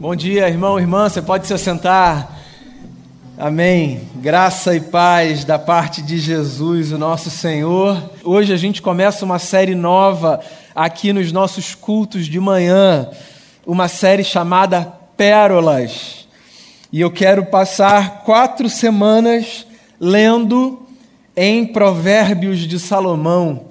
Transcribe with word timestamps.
Bom 0.00 0.14
dia, 0.14 0.48
irmão, 0.48 0.78
irmã, 0.78 1.08
você 1.08 1.20
pode 1.20 1.48
se 1.48 1.52
assentar. 1.52 2.38
Amém. 3.36 4.02
Graça 4.14 4.76
e 4.76 4.80
paz 4.80 5.44
da 5.44 5.58
parte 5.58 6.00
de 6.02 6.20
Jesus, 6.20 6.92
o 6.92 6.98
nosso 6.98 7.30
Senhor. 7.30 8.08
Hoje 8.22 8.52
a 8.52 8.56
gente 8.56 8.80
começa 8.80 9.24
uma 9.24 9.40
série 9.40 9.74
nova 9.74 10.38
aqui 10.72 11.12
nos 11.12 11.32
nossos 11.32 11.74
cultos 11.74 12.26
de 12.26 12.38
manhã, 12.38 13.10
uma 13.66 13.88
série 13.88 14.22
chamada 14.22 14.82
Pérolas. 15.16 16.28
E 16.92 17.00
eu 17.00 17.10
quero 17.10 17.46
passar 17.46 18.22
quatro 18.22 18.68
semanas 18.68 19.66
lendo 19.98 20.80
em 21.36 21.66
Provérbios 21.66 22.60
de 22.60 22.78
Salomão, 22.78 23.64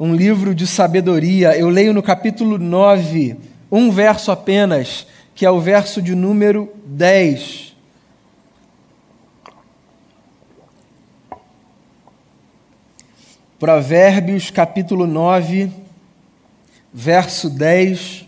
um 0.00 0.14
livro 0.14 0.54
de 0.54 0.66
sabedoria. 0.66 1.54
Eu 1.58 1.68
leio 1.68 1.92
no 1.92 2.02
capítulo 2.02 2.56
9, 2.56 3.36
um 3.70 3.90
verso 3.90 4.32
apenas 4.32 5.06
que 5.34 5.44
é 5.44 5.50
o 5.50 5.60
verso 5.60 6.00
de 6.00 6.14
número 6.14 6.72
10. 6.86 7.74
Provérbios 13.58 14.50
capítulo 14.50 15.06
9, 15.06 15.70
verso 16.92 17.50
10. 17.50 18.26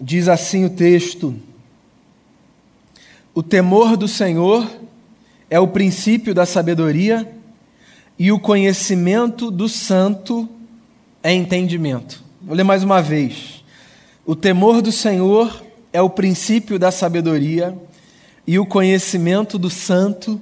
Diz 0.00 0.28
assim 0.28 0.64
o 0.64 0.70
texto: 0.70 1.34
O 3.34 3.42
temor 3.42 3.96
do 3.96 4.06
Senhor 4.06 4.70
é 5.50 5.58
o 5.58 5.68
princípio 5.68 6.34
da 6.34 6.46
sabedoria, 6.46 7.32
e 8.18 8.30
o 8.30 8.38
conhecimento 8.38 9.50
do 9.50 9.68
santo 9.68 10.48
é 11.22 11.32
entendimento. 11.32 12.22
Vou 12.40 12.54
ler 12.54 12.64
mais 12.64 12.84
uma 12.84 13.00
vez. 13.00 13.61
O 14.24 14.36
temor 14.36 14.80
do 14.80 14.92
Senhor 14.92 15.64
é 15.92 16.00
o 16.00 16.08
princípio 16.08 16.78
da 16.78 16.92
sabedoria, 16.92 17.76
e 18.46 18.56
o 18.56 18.64
conhecimento 18.64 19.58
do 19.58 19.68
santo 19.68 20.40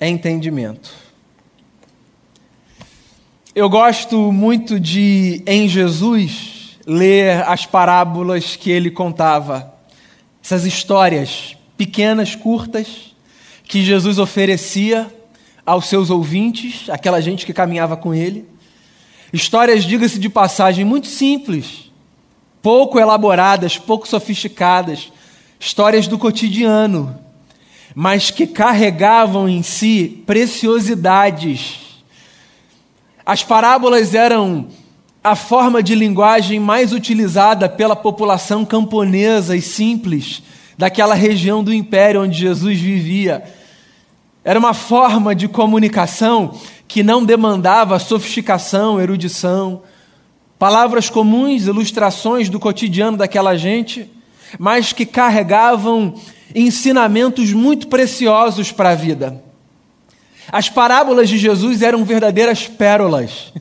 é 0.00 0.08
entendimento. 0.08 0.90
Eu 3.54 3.68
gosto 3.68 4.32
muito 4.32 4.80
de, 4.80 5.42
em 5.46 5.68
Jesus, 5.68 6.78
ler 6.86 7.46
as 7.46 7.66
parábolas 7.66 8.56
que 8.56 8.70
ele 8.70 8.90
contava, 8.90 9.74
essas 10.42 10.64
histórias 10.64 11.54
pequenas, 11.76 12.34
curtas, 12.34 13.14
que 13.64 13.84
Jesus 13.84 14.18
oferecia 14.18 15.14
aos 15.66 15.84
seus 15.84 16.08
ouvintes, 16.08 16.88
aquela 16.88 17.20
gente 17.20 17.44
que 17.44 17.52
caminhava 17.52 17.94
com 17.94 18.14
ele. 18.14 18.48
Histórias, 19.34 19.84
diga-se 19.84 20.18
de 20.18 20.30
passagem, 20.30 20.82
muito 20.82 21.08
simples, 21.08 21.91
pouco 22.62 22.98
elaboradas, 22.98 23.76
pouco 23.76 24.08
sofisticadas, 24.08 25.12
histórias 25.58 26.06
do 26.06 26.16
cotidiano, 26.16 27.18
mas 27.94 28.30
que 28.30 28.46
carregavam 28.46 29.48
em 29.48 29.62
si 29.62 30.22
preciosidades. 30.24 31.80
As 33.26 33.42
parábolas 33.42 34.14
eram 34.14 34.68
a 35.22 35.36
forma 35.36 35.82
de 35.82 35.94
linguagem 35.94 36.58
mais 36.58 36.92
utilizada 36.92 37.68
pela 37.68 37.94
população 37.94 38.64
camponesa 38.64 39.56
e 39.56 39.62
simples 39.62 40.42
daquela 40.76 41.14
região 41.14 41.62
do 41.62 41.72
império 41.72 42.22
onde 42.22 42.38
Jesus 42.38 42.80
vivia. 42.80 43.44
Era 44.44 44.58
uma 44.58 44.74
forma 44.74 45.34
de 45.34 45.46
comunicação 45.46 46.58
que 46.88 47.02
não 47.02 47.24
demandava 47.24 47.98
sofisticação, 47.98 49.00
erudição, 49.00 49.82
palavras 50.62 51.10
comuns, 51.10 51.66
ilustrações 51.66 52.48
do 52.48 52.60
cotidiano 52.60 53.16
daquela 53.16 53.56
gente, 53.56 54.08
mas 54.60 54.92
que 54.92 55.04
carregavam 55.04 56.14
ensinamentos 56.54 57.52
muito 57.52 57.88
preciosos 57.88 58.70
para 58.70 58.90
a 58.90 58.94
vida. 58.94 59.42
As 60.52 60.68
parábolas 60.68 61.28
de 61.28 61.36
Jesus 61.36 61.82
eram 61.82 62.04
verdadeiras 62.04 62.68
pérolas. 62.68 63.52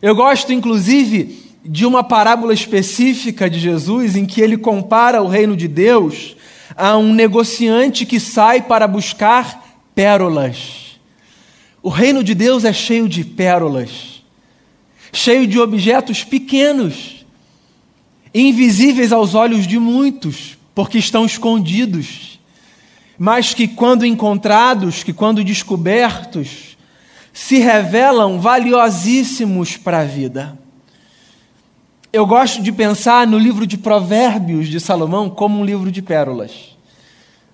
Eu 0.00 0.14
gosto, 0.14 0.52
inclusive, 0.52 1.42
de 1.64 1.84
uma 1.84 2.04
parábola 2.04 2.54
específica 2.54 3.50
de 3.50 3.58
Jesus 3.58 4.14
em 4.14 4.26
que 4.26 4.40
ele 4.40 4.56
compara 4.56 5.20
o 5.24 5.26
reino 5.26 5.56
de 5.56 5.66
Deus 5.66 6.36
a 6.76 6.96
um 6.96 7.12
negociante 7.12 8.06
que 8.06 8.20
sai 8.20 8.62
para 8.62 8.86
buscar 8.86 9.80
pérolas. 9.92 11.00
O 11.82 11.88
reino 11.88 12.22
de 12.22 12.32
Deus 12.32 12.64
é 12.64 12.72
cheio 12.72 13.08
de 13.08 13.24
pérolas 13.24 14.13
cheio 15.14 15.46
de 15.46 15.58
objetos 15.58 16.24
pequenos, 16.24 17.24
invisíveis 18.34 19.12
aos 19.12 19.34
olhos 19.34 19.66
de 19.66 19.78
muitos, 19.78 20.58
porque 20.74 20.98
estão 20.98 21.24
escondidos, 21.24 22.40
mas 23.16 23.54
que, 23.54 23.68
quando 23.68 24.04
encontrados, 24.04 25.04
que, 25.04 25.12
quando 25.12 25.44
descobertos, 25.44 26.76
se 27.32 27.58
revelam 27.58 28.40
valiosíssimos 28.40 29.76
para 29.76 30.00
a 30.00 30.04
vida. 30.04 30.58
Eu 32.12 32.26
gosto 32.26 32.60
de 32.62 32.72
pensar 32.72 33.26
no 33.26 33.38
livro 33.38 33.66
de 33.66 33.78
Provérbios 33.78 34.68
de 34.68 34.80
Salomão 34.80 35.30
como 35.30 35.60
um 35.60 35.64
livro 35.64 35.90
de 35.90 36.02
pérolas. 36.02 36.76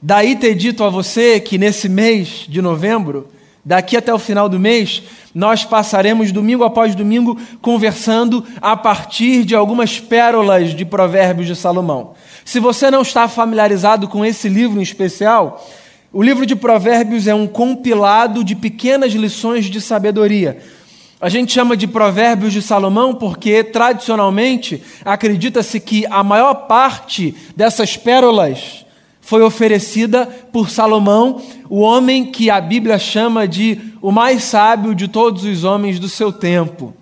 Daí 0.00 0.34
ter 0.34 0.54
dito 0.54 0.82
a 0.82 0.88
você 0.88 1.38
que 1.40 1.58
nesse 1.58 1.88
mês 1.88 2.46
de 2.48 2.62
novembro, 2.62 3.28
daqui 3.64 3.96
até 3.96 4.12
o 4.12 4.18
final 4.18 4.48
do 4.48 4.58
mês, 4.58 5.02
nós 5.34 5.64
passaremos 5.64 6.32
domingo 6.32 6.64
após 6.64 6.94
domingo 6.94 7.38
conversando 7.60 8.44
a 8.60 8.76
partir 8.76 9.44
de 9.44 9.54
algumas 9.54 10.00
pérolas 10.00 10.74
de 10.74 10.84
Provérbios 10.84 11.46
de 11.46 11.54
Salomão. 11.54 12.14
Se 12.44 12.58
você 12.58 12.90
não 12.90 13.02
está 13.02 13.28
familiarizado 13.28 14.08
com 14.08 14.24
esse 14.24 14.48
livro 14.48 14.80
em 14.80 14.82
especial, 14.82 15.64
o 16.12 16.22
livro 16.22 16.44
de 16.44 16.56
Provérbios 16.56 17.28
é 17.28 17.34
um 17.34 17.46
compilado 17.46 18.42
de 18.42 18.56
pequenas 18.56 19.12
lições 19.12 19.66
de 19.66 19.80
sabedoria. 19.80 20.58
A 21.20 21.28
gente 21.28 21.52
chama 21.52 21.76
de 21.76 21.86
Provérbios 21.86 22.52
de 22.52 22.62
Salomão 22.62 23.14
porque, 23.14 23.62
tradicionalmente, 23.62 24.82
acredita-se 25.04 25.78
que 25.78 26.06
a 26.06 26.24
maior 26.24 26.66
parte 26.66 27.34
dessas 27.54 27.96
pérolas 27.96 28.86
foi 29.30 29.42
oferecida 29.42 30.26
por 30.26 30.70
Salomão, 30.70 31.40
o 31.68 31.78
homem 31.82 32.32
que 32.32 32.50
a 32.50 32.60
Bíblia 32.60 32.98
chama 32.98 33.46
de 33.46 33.78
o 34.02 34.10
mais 34.10 34.42
sábio 34.42 34.92
de 34.92 35.06
todos 35.06 35.44
os 35.44 35.62
homens 35.62 36.00
do 36.00 36.08
seu 36.08 36.32
tempo. 36.32 36.92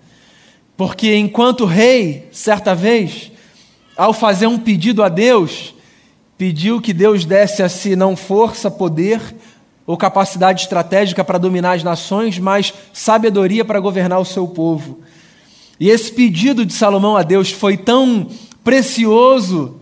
Porque 0.77 1.15
enquanto 1.15 1.65
rei, 1.65 2.29
certa 2.31 2.75
vez, 2.75 3.31
ao 3.97 4.13
fazer 4.13 4.45
um 4.45 4.59
pedido 4.59 5.01
a 5.01 5.09
Deus, 5.09 5.73
pediu 6.37 6.79
que 6.79 6.93
Deus 6.93 7.25
desse 7.25 7.63
a 7.63 7.67
si 7.67 7.95
não 7.95 8.15
força, 8.15 8.69
poder 8.69 9.19
ou 9.87 9.97
capacidade 9.97 10.61
estratégica 10.61 11.23
para 11.23 11.39
dominar 11.39 11.77
as 11.77 11.83
nações, 11.83 12.37
mas 12.37 12.71
sabedoria 12.93 13.65
para 13.65 13.79
governar 13.79 14.19
o 14.19 14.25
seu 14.25 14.47
povo. 14.47 14.99
E 15.79 15.89
esse 15.89 16.11
pedido 16.11 16.63
de 16.63 16.73
Salomão 16.73 17.17
a 17.17 17.23
Deus 17.23 17.49
foi 17.49 17.75
tão 17.75 18.27
precioso 18.63 19.79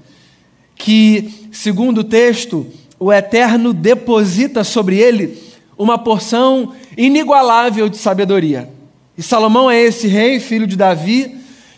que, 0.78 1.47
segundo 1.58 2.02
o 2.02 2.04
texto, 2.04 2.68
o 3.00 3.12
Eterno 3.12 3.74
deposita 3.74 4.64
sobre 4.64 4.98
ele 4.98 5.42
uma 5.76 5.98
porção 5.98 6.74
inigualável 6.96 7.90
de 7.90 7.98
sabedoria. 7.98 8.70
E 9.18 9.24
Salomão 9.24 9.70
é 9.70 9.82
esse 9.82 10.08
rei, 10.08 10.40
filho 10.40 10.68
de 10.68 10.76
Davi, 10.76 11.36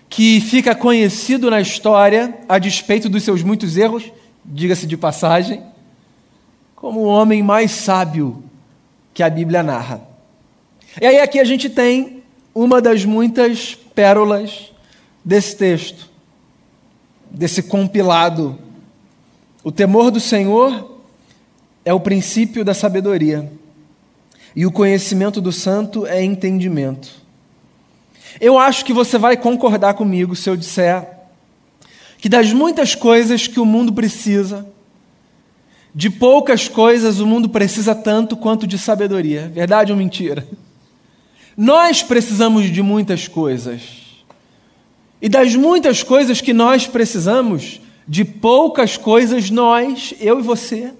que 0.09 0.41
fica 0.41 0.75
conhecido 0.75 1.49
na 1.49 1.61
história, 1.61 2.37
a 2.47 2.59
despeito 2.59 3.07
dos 3.07 3.23
seus 3.23 3.41
muitos 3.41 3.77
erros, 3.77 4.03
diga-se 4.43 4.85
de 4.85 4.97
passagem, 4.97 5.63
como 6.75 6.99
o 7.01 7.07
homem 7.07 7.41
mais 7.41 7.71
sábio 7.71 8.43
que 9.13 9.23
a 9.23 9.29
Bíblia 9.29 9.63
narra. 9.63 10.01
E 11.01 11.05
aí 11.05 11.19
aqui 11.19 11.39
a 11.39 11.45
gente 11.45 11.69
tem 11.69 12.21
uma 12.53 12.81
das 12.81 13.05
muitas 13.05 13.75
pérolas 13.95 14.73
desse 15.23 15.55
texto, 15.55 16.09
desse 17.31 17.63
compilado 17.63 18.59
o 19.63 19.71
temor 19.71 20.11
do 20.11 20.19
Senhor 20.19 20.99
é 21.83 21.93
o 21.93 21.99
princípio 21.99 22.63
da 22.63 22.73
sabedoria, 22.73 23.51
e 24.55 24.65
o 24.65 24.71
conhecimento 24.71 25.39
do 25.39 25.51
santo 25.51 26.05
é 26.05 26.23
entendimento. 26.23 27.09
Eu 28.39 28.57
acho 28.57 28.85
que 28.85 28.93
você 28.93 29.17
vai 29.17 29.37
concordar 29.37 29.93
comigo 29.93 30.35
se 30.35 30.49
eu 30.49 30.55
disser 30.55 31.07
que 32.17 32.27
das 32.27 32.51
muitas 32.51 32.95
coisas 32.95 33.47
que 33.47 33.59
o 33.59 33.65
mundo 33.65 33.93
precisa, 33.93 34.67
de 35.95 36.09
poucas 36.09 36.67
coisas 36.67 37.19
o 37.19 37.25
mundo 37.25 37.49
precisa 37.49 37.95
tanto 37.95 38.37
quanto 38.37 38.67
de 38.67 38.77
sabedoria. 38.77 39.49
Verdade 39.53 39.91
ou 39.91 39.97
mentira? 39.97 40.47
Nós 41.55 42.03
precisamos 42.03 42.69
de 42.69 42.81
muitas 42.81 43.27
coisas. 43.27 43.81
E 45.21 45.27
das 45.27 45.55
muitas 45.55 46.03
coisas 46.03 46.39
que 46.39 46.53
nós 46.53 46.87
precisamos, 46.87 47.81
de 48.09 48.25
poucas 48.25 48.97
coisas 48.97 49.51
nós, 49.51 50.15
eu 50.19 50.39
e 50.39 50.41
você, 50.41 50.91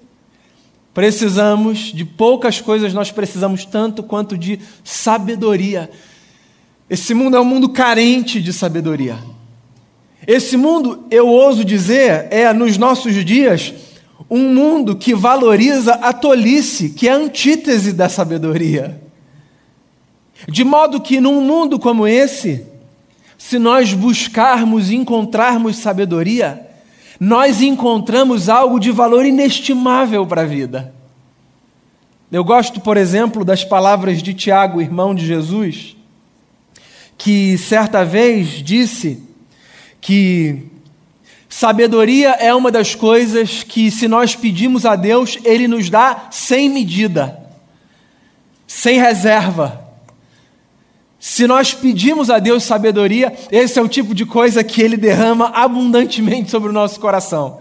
precisamos, 0.94 1.92
de 1.92 2.06
poucas 2.06 2.62
coisas 2.62 2.94
nós 2.94 3.12
precisamos 3.12 3.66
tanto 3.66 4.04
quanto 4.04 4.38
de 4.38 4.60
sabedoria. 4.84 5.90
Esse 6.88 7.16
mundo 7.16 7.36
é 7.36 7.42
um 7.42 7.46
mundo 7.46 7.70
carente 7.70 8.40
de 8.40 8.54
sabedoria. 8.54 9.18
Esse 10.28 10.56
mundo, 10.56 11.08
eu 11.10 11.28
ouso 11.28 11.66
dizer, 11.66 12.28
é 12.30 12.54
nos 12.54 12.78
nossos 12.78 13.26
dias 13.26 13.74
um 14.30 14.54
mundo 14.54 14.96
que 14.96 15.16
valoriza 15.16 15.94
a 15.94 16.14
tolice, 16.14 16.92
que 16.92 17.08
é 17.08 17.12
a 17.12 17.16
antítese 17.16 17.92
da 17.92 18.08
sabedoria. 18.08 19.02
De 20.48 20.64
modo 20.64 21.02
que 21.02 21.20
num 21.20 21.42
mundo 21.42 21.80
como 21.80 22.08
esse, 22.08 22.68
se 23.36 23.58
nós 23.58 23.96
buscarmos 23.96 24.92
e 24.92 24.96
encontrarmos 24.96 25.78
sabedoria, 25.78 26.69
nós 27.19 27.62
encontramos 27.62 28.48
algo 28.48 28.80
de 28.80 28.92
valor 28.92 29.25
inestimável 29.25 30.25
para 30.25 30.42
a 30.42 30.45
vida. 30.45 30.94
Eu 32.31 32.44
gosto, 32.44 32.80
por 32.80 32.95
exemplo, 32.95 33.44
das 33.44 33.66
palavras 33.66 34.21
de 34.24 34.33
Tiago, 34.33 34.81
irmão 34.81 35.13
de 35.13 35.25
Jesus, 35.25 35.98
que 37.18 37.57
certa 37.57 38.06
vez 38.06 38.63
disse 38.63 39.21
que 40.00 40.68
sabedoria 41.50 42.30
é 42.39 42.54
uma 42.54 42.71
das 42.71 42.95
coisas 42.95 43.63
que, 43.63 43.92
se 43.92 44.07
nós 44.07 44.36
pedimos 44.36 44.86
a 44.86 44.95
Deus, 44.95 45.38
Ele 45.44 45.68
nos 45.68 45.89
dá 45.89 46.27
sem 46.31 46.69
medida, 46.69 47.38
sem 48.66 49.00
reserva. 49.00 49.89
Se 51.19 51.45
nós 51.45 51.74
pedimos 51.74 52.30
a 52.30 52.39
Deus 52.39 52.63
sabedoria, 52.63 53.33
esse 53.51 53.77
é 53.77 53.81
o 53.81 53.89
tipo 53.89 54.16
de 54.16 54.25
coisa 54.25 54.63
que 54.63 54.81
Ele 54.81 54.95
derrama 54.95 55.48
abundantemente 55.48 56.50
sobre 56.50 56.69
o 56.69 56.74
nosso 56.74 56.98
coração. 57.00 57.60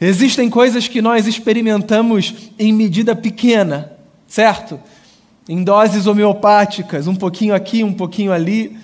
Existem 0.00 0.48
coisas 0.48 0.86
que 0.86 1.02
nós 1.02 1.26
experimentamos 1.26 2.32
em 2.56 2.72
medida 2.72 3.16
pequena, 3.16 3.92
certo? 4.28 4.78
Em 5.48 5.64
doses 5.64 6.06
homeopáticas, 6.06 7.08
um 7.08 7.16
pouquinho 7.16 7.52
aqui, 7.52 7.82
um 7.82 7.92
pouquinho 7.92 8.32
ali. 8.32 8.78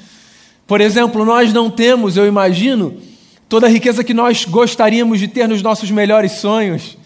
Por 0.67 0.81
exemplo, 0.81 1.25
nós 1.25 1.53
não 1.53 1.71
temos, 1.71 2.17
eu 2.17 2.27
imagino, 2.27 2.97
toda 3.49 3.69
a 3.69 3.71
riqueza 3.71 4.03
que 4.03 4.13
nós 4.13 4.45
gostaríamos 4.45 5.21
de 5.21 5.29
ter 5.29 5.47
nos 5.47 5.63
nossos 5.63 5.89
melhores 5.93 6.33
sonhos. 6.33 6.99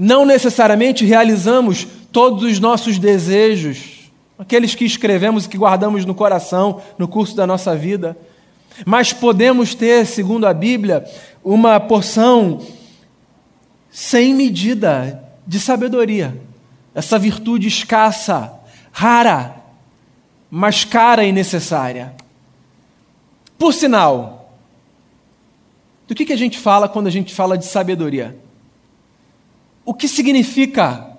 Não 0.00 0.26
necessariamente 0.26 1.04
realizamos 1.04 1.86
todos 2.10 2.42
os 2.42 2.58
nossos 2.58 2.98
desejos, 2.98 4.01
aqueles 4.42 4.74
que 4.74 4.84
escrevemos 4.84 5.44
e 5.44 5.48
que 5.48 5.56
guardamos 5.56 6.04
no 6.04 6.14
coração 6.14 6.82
no 6.98 7.06
curso 7.06 7.36
da 7.36 7.46
nossa 7.46 7.76
vida. 7.76 8.16
Mas 8.84 9.12
podemos 9.12 9.74
ter, 9.74 10.04
segundo 10.04 10.46
a 10.46 10.52
Bíblia, 10.52 11.04
uma 11.44 11.78
porção 11.78 12.60
sem 13.90 14.34
medida 14.34 15.22
de 15.46 15.60
sabedoria, 15.60 16.40
essa 16.92 17.18
virtude 17.18 17.68
escassa, 17.68 18.52
rara, 18.90 19.56
mas 20.50 20.84
cara 20.84 21.24
e 21.24 21.30
necessária. 21.30 22.12
Por 23.56 23.72
sinal, 23.72 24.50
do 26.08 26.14
que, 26.14 26.24
que 26.24 26.32
a 26.32 26.38
gente 26.38 26.58
fala 26.58 26.88
quando 26.88 27.06
a 27.06 27.10
gente 27.10 27.32
fala 27.32 27.56
de 27.56 27.64
sabedoria? 27.64 28.36
O 29.84 29.94
que 29.94 30.08
significa 30.08 31.16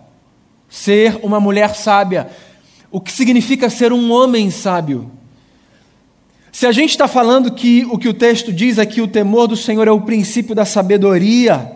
ser 0.68 1.20
uma 1.24 1.40
mulher 1.40 1.74
sábia? 1.74 2.30
O 2.94 3.02
que 3.02 3.12
significa 3.12 3.72
ser 3.72 3.92
um 3.92 4.12
homem 4.12 4.52
sábio? 4.52 5.10
Se 6.52 6.68
a 6.68 6.72
gente 6.72 6.92
está 6.92 7.08
falando 7.08 7.52
que 7.52 7.84
o 7.90 7.98
que 7.98 8.08
o 8.08 8.14
texto 8.14 8.54
diz 8.54 8.78
é 8.78 8.86
que 8.86 9.02
o 9.02 9.08
temor 9.08 9.48
do 9.48 9.58
Senhor 9.58 9.88
é 9.88 9.92
o 9.92 10.02
princípio 10.02 10.54
da 10.54 10.64
sabedoria, 10.64 11.72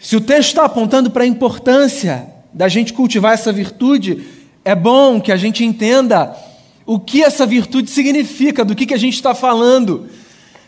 se 0.00 0.16
o 0.16 0.20
texto 0.20 0.48
está 0.48 0.64
apontando 0.64 1.12
para 1.12 1.22
a 1.22 1.26
importância 1.28 2.26
da 2.52 2.66
gente 2.66 2.92
cultivar 2.92 3.34
essa 3.34 3.52
virtude, 3.52 4.26
é 4.64 4.74
bom 4.74 5.20
que 5.20 5.30
a 5.30 5.36
gente 5.36 5.64
entenda 5.64 6.36
o 6.84 6.98
que 6.98 7.22
essa 7.22 7.46
virtude 7.46 7.88
significa, 7.88 8.64
do 8.64 8.74
que, 8.74 8.84
que 8.84 8.94
a 8.94 8.98
gente 8.98 9.14
está 9.14 9.32
falando. 9.32 10.08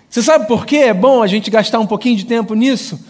Você 0.08 0.22
sabe 0.22 0.46
por 0.46 0.64
quê? 0.64 0.76
É 0.76 0.94
bom 0.94 1.20
a 1.20 1.26
gente 1.26 1.50
gastar 1.50 1.80
um 1.80 1.86
pouquinho 1.86 2.14
de 2.16 2.26
tempo 2.26 2.54
nisso? 2.54 3.04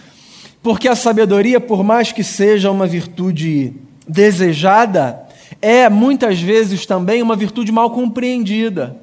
Porque 0.62 0.88
a 0.88 0.96
sabedoria, 0.96 1.60
por 1.60 1.84
mais 1.84 2.10
que 2.10 2.24
seja 2.24 2.70
uma 2.70 2.86
virtude 2.86 3.74
desejada, 4.08 5.27
é 5.60 5.88
muitas 5.88 6.40
vezes 6.40 6.86
também 6.86 7.22
uma 7.22 7.36
virtude 7.36 7.72
mal 7.72 7.90
compreendida. 7.90 8.96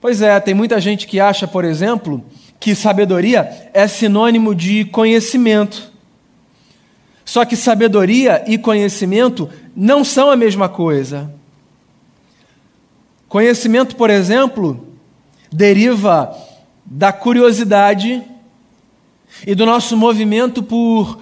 Pois 0.00 0.22
é, 0.22 0.38
tem 0.40 0.54
muita 0.54 0.80
gente 0.80 1.06
que 1.06 1.20
acha, 1.20 1.46
por 1.46 1.64
exemplo, 1.64 2.24
que 2.58 2.74
sabedoria 2.74 3.70
é 3.72 3.86
sinônimo 3.86 4.54
de 4.54 4.84
conhecimento. 4.86 5.90
Só 7.24 7.44
que 7.44 7.56
sabedoria 7.56 8.44
e 8.46 8.58
conhecimento 8.58 9.48
não 9.74 10.02
são 10.02 10.30
a 10.30 10.36
mesma 10.36 10.68
coisa. 10.68 11.32
Conhecimento, 13.28 13.94
por 13.94 14.10
exemplo, 14.10 14.88
deriva 15.52 16.36
da 16.84 17.12
curiosidade 17.12 18.22
e 19.46 19.54
do 19.54 19.64
nosso 19.64 19.96
movimento 19.96 20.62
por 20.62 21.20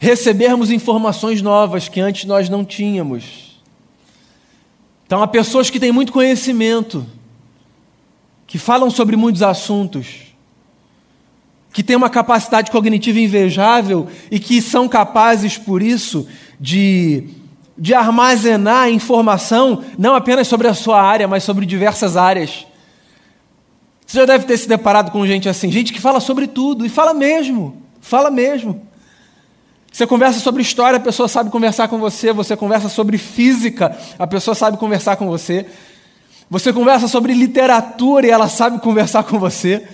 recebermos 0.00 0.70
informações 0.70 1.40
novas 1.40 1.88
que 1.88 2.00
antes 2.00 2.24
nós 2.24 2.48
não 2.48 2.64
tínhamos. 2.64 3.45
Então, 5.06 5.22
há 5.22 5.26
pessoas 5.26 5.70
que 5.70 5.80
têm 5.80 5.92
muito 5.92 6.12
conhecimento, 6.12 7.06
que 8.46 8.58
falam 8.58 8.90
sobre 8.90 9.16
muitos 9.16 9.42
assuntos, 9.42 10.34
que 11.72 11.82
têm 11.82 11.96
uma 11.96 12.10
capacidade 12.10 12.70
cognitiva 12.70 13.20
invejável 13.20 14.08
e 14.30 14.38
que 14.38 14.60
são 14.60 14.88
capazes, 14.88 15.56
por 15.56 15.82
isso, 15.82 16.26
de 16.58 17.28
de 17.78 17.92
armazenar 17.92 18.88
informação 18.88 19.84
não 19.98 20.14
apenas 20.14 20.48
sobre 20.48 20.66
a 20.66 20.74
sua 20.74 21.00
área, 21.00 21.28
mas 21.28 21.44
sobre 21.44 21.66
diversas 21.66 22.16
áreas. 22.16 22.66
Você 24.06 24.18
já 24.18 24.24
deve 24.24 24.46
ter 24.46 24.56
se 24.56 24.68
deparado 24.68 25.10
com 25.10 25.26
gente 25.26 25.48
assim, 25.48 25.70
gente 25.70 25.92
que 25.92 26.00
fala 26.00 26.20
sobre 26.20 26.46
tudo, 26.46 26.86
e 26.86 26.88
fala 26.88 27.12
mesmo, 27.12 27.82
fala 28.00 28.30
mesmo. 28.30 28.86
Você 29.96 30.06
conversa 30.06 30.40
sobre 30.40 30.60
história, 30.60 30.98
a 30.98 31.00
pessoa 31.00 31.26
sabe 31.26 31.48
conversar 31.48 31.88
com 31.88 31.98
você, 31.98 32.30
você 32.30 32.54
conversa 32.54 32.86
sobre 32.86 33.16
física, 33.16 33.96
a 34.18 34.26
pessoa 34.26 34.54
sabe 34.54 34.76
conversar 34.76 35.16
com 35.16 35.26
você. 35.26 35.64
Você 36.50 36.70
conversa 36.70 37.08
sobre 37.08 37.32
literatura 37.32 38.26
e 38.26 38.30
ela 38.30 38.46
sabe 38.46 38.78
conversar 38.78 39.24
com 39.24 39.38
você. 39.38 39.88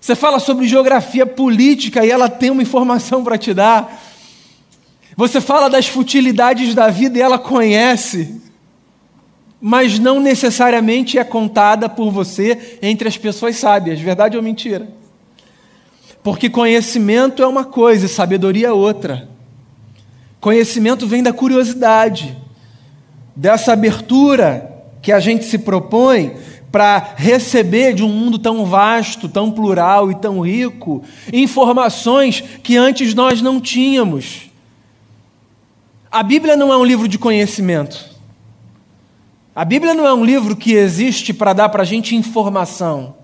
Você 0.00 0.14
fala 0.14 0.38
sobre 0.38 0.68
geografia 0.68 1.26
política 1.26 2.06
e 2.06 2.12
ela 2.12 2.28
tem 2.28 2.50
uma 2.50 2.62
informação 2.62 3.24
para 3.24 3.36
te 3.36 3.52
dar. 3.52 4.00
Você 5.16 5.40
fala 5.40 5.68
das 5.68 5.88
futilidades 5.88 6.72
da 6.72 6.88
vida 6.88 7.18
e 7.18 7.20
ela 7.20 7.40
conhece, 7.40 8.40
mas 9.60 9.98
não 9.98 10.20
necessariamente 10.20 11.18
é 11.18 11.24
contada 11.24 11.88
por 11.88 12.12
você 12.12 12.78
entre 12.80 13.08
as 13.08 13.18
pessoas 13.18 13.56
sábias, 13.56 13.98
verdade 13.98 14.36
ou 14.36 14.42
mentira? 14.44 14.86
Porque 16.28 16.50
conhecimento 16.50 17.42
é 17.42 17.46
uma 17.46 17.64
coisa 17.64 18.04
e 18.04 18.08
sabedoria 18.08 18.66
é 18.66 18.70
outra. 18.70 19.26
Conhecimento 20.38 21.06
vem 21.06 21.22
da 21.22 21.32
curiosidade, 21.32 22.36
dessa 23.34 23.72
abertura 23.72 24.84
que 25.00 25.10
a 25.10 25.20
gente 25.20 25.46
se 25.46 25.56
propõe 25.56 26.36
para 26.70 27.14
receber 27.16 27.94
de 27.94 28.02
um 28.04 28.10
mundo 28.10 28.38
tão 28.38 28.66
vasto, 28.66 29.26
tão 29.26 29.50
plural 29.50 30.10
e 30.10 30.16
tão 30.16 30.40
rico, 30.40 31.02
informações 31.32 32.44
que 32.62 32.76
antes 32.76 33.14
nós 33.14 33.40
não 33.40 33.58
tínhamos. 33.58 34.50
A 36.10 36.22
Bíblia 36.22 36.58
não 36.58 36.70
é 36.70 36.76
um 36.76 36.84
livro 36.84 37.08
de 37.08 37.18
conhecimento. 37.18 38.04
A 39.56 39.64
Bíblia 39.64 39.94
não 39.94 40.06
é 40.06 40.12
um 40.12 40.26
livro 40.26 40.54
que 40.54 40.74
existe 40.74 41.32
para 41.32 41.54
dar 41.54 41.70
para 41.70 41.84
a 41.84 41.86
gente 41.86 42.14
informação. 42.14 43.16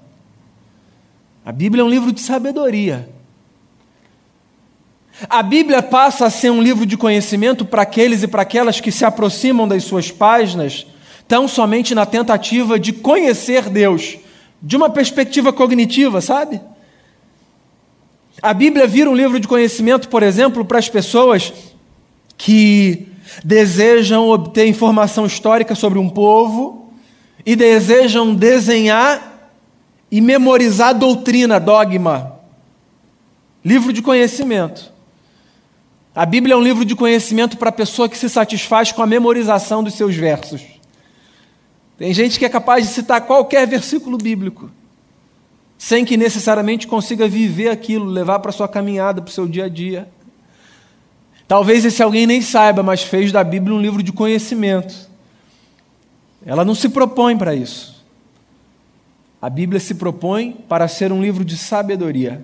A 1.45 1.53
Bíblia 1.53 1.83
é 1.83 1.85
um 1.85 1.91
livro 1.91 2.11
de 2.11 2.23
sabedoria. 2.23 3.07
A 5.29 5.43
Bíblia 5.43 5.83
passa 5.83 6.25
a 6.25 6.31
ser 6.31 6.51
um 6.51 6.63
livro 6.63 6.87
de 6.87 6.97
conhecimento 6.97 7.67
para 7.67 7.83
aqueles 7.83 8.23
e 8.23 8.27
para 8.27 8.43
aquelas 8.43 8.81
que 8.81 8.91
se 8.91 9.05
aproximam 9.05 9.69
das 9.69 9.85
suas 9.85 10.11
páginas, 10.11 10.87
tão 11.29 11.47
somente 11.47 11.95
na 11.95 12.07
tentativa 12.07 12.79
de 12.79 12.93
conhecer 12.95 13.69
Deus, 13.69 14.17
de 14.61 14.75
uma 14.75 14.89
perspectiva 14.89 15.53
cognitiva, 15.53 16.23
sabe? 16.23 16.61
A 18.43 18.55
Bíblia 18.55 18.87
vira 18.87 19.11
um 19.11 19.15
livro 19.15 19.39
de 19.39 19.47
conhecimento, 19.47 20.09
por 20.09 20.23
exemplo, 20.23 20.65
para 20.65 20.79
as 20.79 20.89
pessoas 20.89 21.53
que 22.39 23.07
desejam 23.45 24.29
obter 24.29 24.67
informação 24.67 25.27
histórica 25.27 25.75
sobre 25.75 25.99
um 25.99 26.09
povo 26.09 26.91
e 27.45 27.55
desejam 27.55 28.35
desenhar 28.35 29.34
e 30.11 30.21
memorizar 30.21 30.95
doutrina, 30.95 31.59
dogma. 31.59 32.39
Livro 33.65 33.93
de 33.93 34.03
conhecimento. 34.03 34.93
A 36.15 36.25
Bíblia 36.25 36.55
é 36.55 36.57
um 36.57 36.63
livro 36.63 36.85
de 36.85 36.95
conhecimento 36.95 37.57
para 37.57 37.71
a 37.71 37.73
pessoa 37.73 38.09
que 38.09 38.17
se 38.17 38.29
satisfaz 38.29 38.93
com 38.93 39.03
a 39.03 39.07
memorização 39.07 39.83
dos 39.83 39.95
seus 39.95 40.15
versos. 40.15 40.63
Tem 41.99 42.13
gente 42.13 42.39
que 42.39 42.45
é 42.45 42.49
capaz 42.49 42.87
de 42.87 42.93
citar 42.93 43.23
qualquer 43.23 43.67
versículo 43.67 44.17
bíblico, 44.17 44.71
sem 45.77 46.05
que 46.05 46.17
necessariamente 46.17 46.87
consiga 46.87 47.27
viver 47.27 47.69
aquilo, 47.69 48.05
levar 48.05 48.39
para 48.39 48.53
sua 48.53 48.69
caminhada, 48.69 49.21
para 49.23 49.31
o 49.31 49.33
seu 49.33 49.49
dia 49.49 49.65
a 49.65 49.69
dia. 49.69 50.09
Talvez 51.49 51.85
esse 51.85 52.03
alguém 52.03 52.27
nem 52.27 52.41
saiba, 52.41 52.83
mas 52.83 53.03
fez 53.03 53.31
da 53.33 53.43
Bíblia 53.43 53.75
um 53.75 53.81
livro 53.81 54.03
de 54.03 54.13
conhecimento. 54.13 54.95
Ela 56.45 56.65
não 56.65 56.75
se 56.75 56.89
propõe 56.89 57.37
para 57.37 57.55
isso. 57.55 57.94
A 59.45 59.51
Bíblia 59.51 59.79
se 59.79 59.97
propõe 59.97 60.53
para 60.67 60.89
ser 60.89 61.13
um 61.13 61.21
livro 61.21 61.45
de 61.45 61.59
sabedoria. 61.59 62.43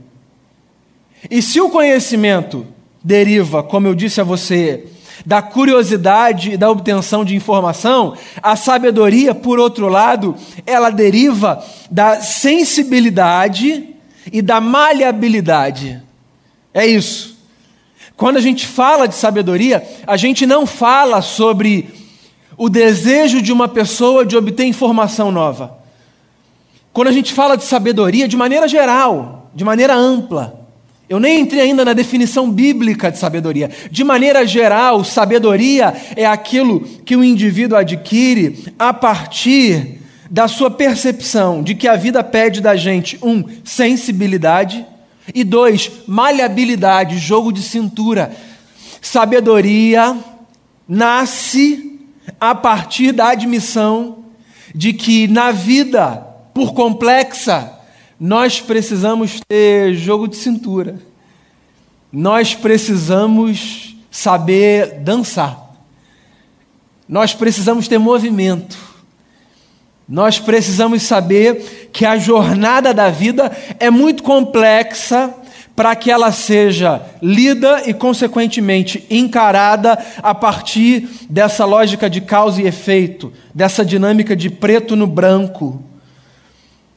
E 1.30 1.40
se 1.40 1.58
o 1.58 1.70
conhecimento 1.70 2.66
deriva, 3.02 3.62
como 3.62 3.86
eu 3.86 3.94
disse 3.94 4.20
a 4.20 4.24
você, 4.24 4.86
da 5.24 5.40
curiosidade 5.40 6.50
e 6.50 6.56
da 6.58 6.70
obtenção 6.70 7.24
de 7.24 7.34
informação, 7.34 8.14
a 8.42 8.54
sabedoria, 8.54 9.34
por 9.34 9.58
outro 9.58 9.88
lado, 9.88 10.36
ela 10.66 10.90
deriva 10.90 11.64
da 11.90 12.20
sensibilidade 12.20 13.94
e 14.30 14.42
da 14.42 14.60
maleabilidade. 14.60 16.02
É 16.74 16.84
isso. 16.84 17.38
Quando 18.14 18.36
a 18.36 18.42
gente 18.42 18.66
fala 18.66 19.08
de 19.08 19.14
sabedoria, 19.14 19.82
a 20.06 20.18
gente 20.18 20.44
não 20.44 20.66
fala 20.66 21.22
sobre 21.22 21.88
o 22.58 22.68
desejo 22.68 23.40
de 23.40 23.54
uma 23.54 23.68
pessoa 23.68 24.26
de 24.26 24.36
obter 24.36 24.66
informação 24.66 25.32
nova. 25.32 25.79
Quando 26.92 27.08
a 27.08 27.12
gente 27.12 27.32
fala 27.32 27.56
de 27.56 27.64
sabedoria, 27.64 28.26
de 28.26 28.36
maneira 28.36 28.66
geral, 28.66 29.50
de 29.54 29.64
maneira 29.64 29.94
ampla, 29.94 30.66
eu 31.08 31.18
nem 31.18 31.40
entrei 31.40 31.62
ainda 31.62 31.84
na 31.84 31.92
definição 31.92 32.50
bíblica 32.50 33.10
de 33.10 33.18
sabedoria. 33.18 33.70
De 33.90 34.04
maneira 34.04 34.46
geral, 34.46 35.02
sabedoria 35.02 35.94
é 36.14 36.24
aquilo 36.24 36.80
que 36.80 37.16
o 37.16 37.24
indivíduo 37.24 37.76
adquire 37.76 38.72
a 38.78 38.92
partir 38.92 40.00
da 40.30 40.46
sua 40.46 40.70
percepção 40.70 41.62
de 41.62 41.74
que 41.74 41.88
a 41.88 41.96
vida 41.96 42.22
pede 42.22 42.60
da 42.60 42.76
gente, 42.76 43.18
um, 43.20 43.44
sensibilidade, 43.64 44.86
e 45.34 45.44
dois, 45.44 45.90
maleabilidade, 46.06 47.18
jogo 47.18 47.52
de 47.52 47.62
cintura. 47.62 48.34
Sabedoria 49.00 50.16
nasce 50.88 51.98
a 52.40 52.54
partir 52.54 53.12
da 53.12 53.28
admissão 53.28 54.24
de 54.74 54.92
que 54.92 55.26
na 55.28 55.50
vida, 55.50 56.26
por 56.52 56.74
complexa, 56.74 57.72
nós 58.18 58.60
precisamos 58.60 59.40
ter 59.48 59.94
jogo 59.94 60.28
de 60.28 60.36
cintura. 60.36 60.98
Nós 62.12 62.54
precisamos 62.54 63.96
saber 64.10 65.00
dançar. 65.00 65.70
Nós 67.08 67.34
precisamos 67.34 67.88
ter 67.88 67.98
movimento. 67.98 68.76
Nós 70.08 70.38
precisamos 70.38 71.02
saber 71.02 71.88
que 71.92 72.04
a 72.04 72.18
jornada 72.18 72.92
da 72.92 73.10
vida 73.10 73.50
é 73.78 73.90
muito 73.90 74.22
complexa 74.22 75.32
para 75.74 75.94
que 75.96 76.10
ela 76.10 76.30
seja 76.30 77.00
lida 77.22 77.84
e, 77.86 77.94
consequentemente, 77.94 79.06
encarada 79.08 79.98
a 80.22 80.34
partir 80.34 81.08
dessa 81.30 81.64
lógica 81.64 82.10
de 82.10 82.20
causa 82.20 82.60
e 82.60 82.66
efeito, 82.66 83.32
dessa 83.54 83.84
dinâmica 83.84 84.36
de 84.36 84.50
preto 84.50 84.94
no 84.94 85.06
branco. 85.06 85.82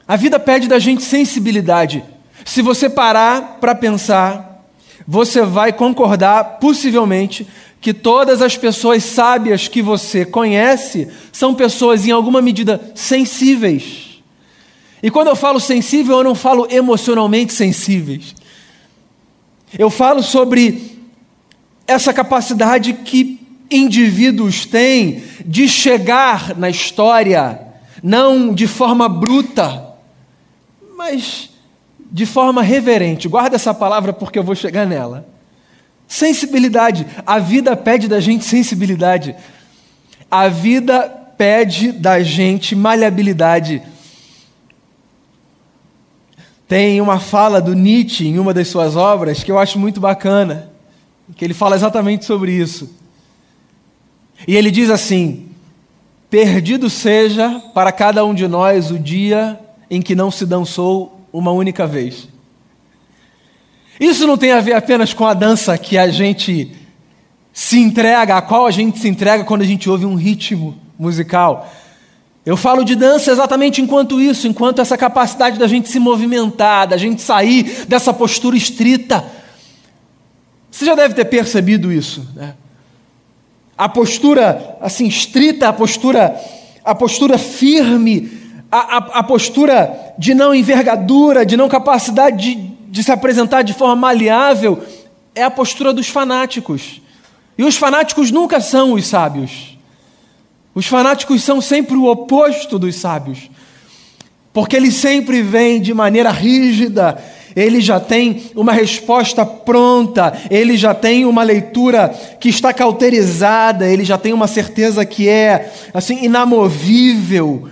A 0.07 0.15
vida 0.15 0.39
pede 0.39 0.67
da 0.67 0.79
gente 0.79 1.03
sensibilidade. 1.03 2.03
Se 2.43 2.61
você 2.61 2.89
parar 2.89 3.57
para 3.61 3.73
pensar, 3.73 4.65
você 5.07 5.43
vai 5.43 5.71
concordar, 5.71 6.57
possivelmente, 6.59 7.47
que 7.79 7.93
todas 7.93 8.41
as 8.41 8.57
pessoas 8.57 9.03
sábias 9.03 9.67
que 9.67 9.81
você 9.81 10.25
conhece 10.25 11.07
são 11.31 11.53
pessoas, 11.53 12.05
em 12.05 12.11
alguma 12.11 12.41
medida, 12.41 12.81
sensíveis. 12.95 14.21
E 15.01 15.11
quando 15.11 15.27
eu 15.27 15.35
falo 15.35 15.59
sensível, 15.59 16.17
eu 16.17 16.23
não 16.23 16.35
falo 16.35 16.67
emocionalmente 16.69 17.53
sensíveis. 17.53 18.35
Eu 19.77 19.89
falo 19.89 20.23
sobre 20.23 20.97
essa 21.87 22.13
capacidade 22.13 22.93
que 22.93 23.39
indivíduos 23.69 24.65
têm 24.65 25.23
de 25.45 25.67
chegar 25.67 26.57
na 26.57 26.69
história, 26.69 27.59
não 28.01 28.53
de 28.53 28.67
forma 28.67 29.09
bruta, 29.09 29.92
mas 31.03 31.49
de 32.09 32.25
forma 32.25 32.61
reverente. 32.61 33.27
Guarda 33.27 33.57
essa 33.57 33.73
palavra 33.73 34.13
porque 34.13 34.39
eu 34.39 34.43
vou 34.43 34.55
chegar 34.55 34.85
nela. 34.85 35.27
Sensibilidade. 36.07 37.05
A 37.25 37.39
vida 37.39 37.75
pede 37.75 38.07
da 38.07 38.21
gente 38.21 38.45
sensibilidade. 38.45 39.35
A 40.31 40.47
vida 40.47 41.09
pede 41.37 41.91
da 41.91 42.23
gente 42.23 42.73
maleabilidade. 42.73 43.81
Tem 46.69 47.01
uma 47.01 47.19
fala 47.19 47.59
do 47.59 47.73
Nietzsche 47.73 48.25
em 48.25 48.39
uma 48.39 48.53
das 48.53 48.69
suas 48.69 48.95
obras 48.95 49.43
que 49.43 49.51
eu 49.51 49.59
acho 49.59 49.77
muito 49.77 49.99
bacana, 49.99 50.71
que 51.35 51.43
ele 51.43 51.53
fala 51.53 51.75
exatamente 51.75 52.23
sobre 52.23 52.53
isso. 52.53 52.95
E 54.47 54.55
ele 54.55 54.71
diz 54.71 54.89
assim: 54.89 55.49
Perdido 56.29 56.89
seja 56.89 57.61
para 57.73 57.91
cada 57.91 58.23
um 58.23 58.33
de 58.33 58.47
nós 58.47 58.89
o 58.89 58.97
dia 58.97 59.59
em 59.95 60.01
que 60.01 60.15
não 60.15 60.31
se 60.31 60.43
dançou 60.43 61.21
uma 61.31 61.51
única 61.51 61.85
vez. 61.85 62.27
Isso 63.99 64.25
não 64.25 64.37
tem 64.37 64.51
a 64.51 64.59
ver 64.59 64.73
apenas 64.73 65.13
com 65.13 65.23
a 65.23 65.35
dança 65.35 65.77
que 65.77 65.99
a 65.99 66.09
gente 66.09 66.71
se 67.53 67.77
entrega, 67.77 68.35
a 68.35 68.41
qual 68.41 68.65
a 68.65 68.71
gente 68.71 68.97
se 68.97 69.07
entrega 69.07 69.43
quando 69.43 69.61
a 69.61 69.65
gente 69.65 69.87
ouve 69.87 70.03
um 70.03 70.15
ritmo 70.15 70.75
musical. 70.97 71.71
Eu 72.43 72.57
falo 72.57 72.83
de 72.83 72.95
dança 72.95 73.31
exatamente 73.31 73.81
enquanto 73.81 74.19
isso, 74.19 74.47
enquanto 74.47 74.81
essa 74.81 74.97
capacidade 74.97 75.59
da 75.59 75.67
gente 75.67 75.87
se 75.87 75.99
movimentar, 75.99 76.87
da 76.87 76.97
gente 76.97 77.21
sair 77.21 77.85
dessa 77.87 78.11
postura 78.11 78.57
estrita. 78.57 79.23
Você 80.71 80.85
já 80.85 80.95
deve 80.95 81.13
ter 81.13 81.25
percebido 81.25 81.91
isso, 81.91 82.27
né? 82.35 82.55
A 83.77 83.87
postura 83.87 84.75
assim 84.81 85.07
estrita, 85.07 85.69
a 85.69 85.73
postura, 85.73 86.35
a 86.83 86.95
postura 86.95 87.37
firme, 87.37 88.42
a, 88.73 88.79
a, 88.79 88.97
a 89.19 89.23
postura 89.23 90.15
de 90.17 90.33
não 90.33 90.53
envergadura, 90.53 91.45
de 91.45 91.55
não 91.55 91.69
capacidade 91.69 92.55
de, 92.55 92.55
de 92.89 93.03
se 93.03 93.11
apresentar 93.11 93.61
de 93.61 93.71
forma 93.71 93.95
maleável, 93.95 94.81
é 95.35 95.43
a 95.43 95.51
postura 95.51 95.93
dos 95.93 96.07
fanáticos. 96.07 96.99
E 97.55 97.63
os 97.63 97.77
fanáticos 97.77 98.31
nunca 98.31 98.59
são 98.59 98.93
os 98.93 99.05
sábios. 99.05 99.77
Os 100.73 100.87
fanáticos 100.87 101.43
são 101.43 101.61
sempre 101.61 101.95
o 101.95 102.05
oposto 102.05 102.79
dos 102.79 102.95
sábios. 102.95 103.47
Porque 104.51 104.75
eles 104.75 104.95
sempre 104.95 105.43
vêm 105.43 105.79
de 105.79 105.93
maneira 105.93 106.31
rígida, 106.31 107.23
ele 107.55 107.79
já 107.79 107.99
tem 107.99 108.45
uma 108.55 108.73
resposta 108.73 109.45
pronta, 109.45 110.33
ele 110.49 110.77
já 110.77 110.95
tem 110.95 111.25
uma 111.25 111.43
leitura 111.43 112.09
que 112.39 112.49
está 112.49 112.73
cauterizada, 112.73 113.87
ele 113.87 114.03
já 114.03 114.17
tem 114.17 114.33
uma 114.33 114.47
certeza 114.47 115.05
que 115.05 115.29
é 115.29 115.71
assim 115.93 116.25
inamovível. 116.25 117.69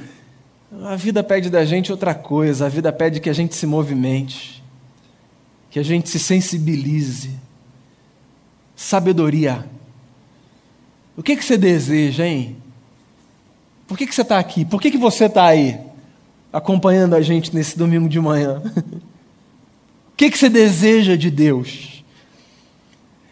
A 0.83 0.95
vida 0.95 1.23
pede 1.23 1.49
da 1.49 1.63
gente 1.63 1.91
outra 1.91 2.15
coisa, 2.15 2.65
a 2.65 2.69
vida 2.69 2.91
pede 2.91 3.19
que 3.19 3.29
a 3.29 3.33
gente 3.33 3.53
se 3.53 3.67
movimente, 3.67 4.63
que 5.69 5.77
a 5.77 5.83
gente 5.83 6.09
se 6.09 6.17
sensibilize. 6.17 7.29
Sabedoria. 8.75 9.63
O 11.15 11.21
que, 11.21 11.35
que 11.35 11.45
você 11.45 11.55
deseja, 11.55 12.25
hein? 12.25 12.57
Por 13.87 13.95
que, 13.95 14.07
que 14.07 14.15
você 14.15 14.23
está 14.23 14.39
aqui? 14.39 14.65
Por 14.65 14.81
que, 14.81 14.89
que 14.89 14.97
você 14.97 15.25
está 15.25 15.45
aí, 15.45 15.79
acompanhando 16.51 17.13
a 17.15 17.21
gente 17.21 17.53
nesse 17.53 17.77
domingo 17.77 18.09
de 18.09 18.19
manhã? 18.19 18.59
o 18.65 20.15
que, 20.17 20.31
que 20.31 20.37
você 20.37 20.49
deseja 20.49 21.15
de 21.15 21.29
Deus? 21.29 22.03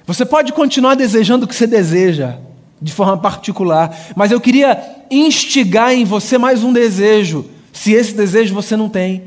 Você 0.06 0.24
pode 0.24 0.54
continuar 0.54 0.94
desejando 0.94 1.46
o 1.46 1.48
que 1.48 1.56
você 1.56 1.66
deseja, 1.66 2.38
de 2.82 2.94
forma 2.94 3.18
particular, 3.18 4.14
mas 4.16 4.32
eu 4.32 4.40
queria 4.40 4.82
instigar 5.12 5.94
em 5.94 6.06
você 6.06 6.38
mais 6.38 6.64
um 6.64 6.72
desejo, 6.72 7.46
se 7.74 7.92
esse 7.92 8.14
desejo 8.14 8.54
você 8.54 8.76
não 8.76 8.90
tem. 8.90 9.24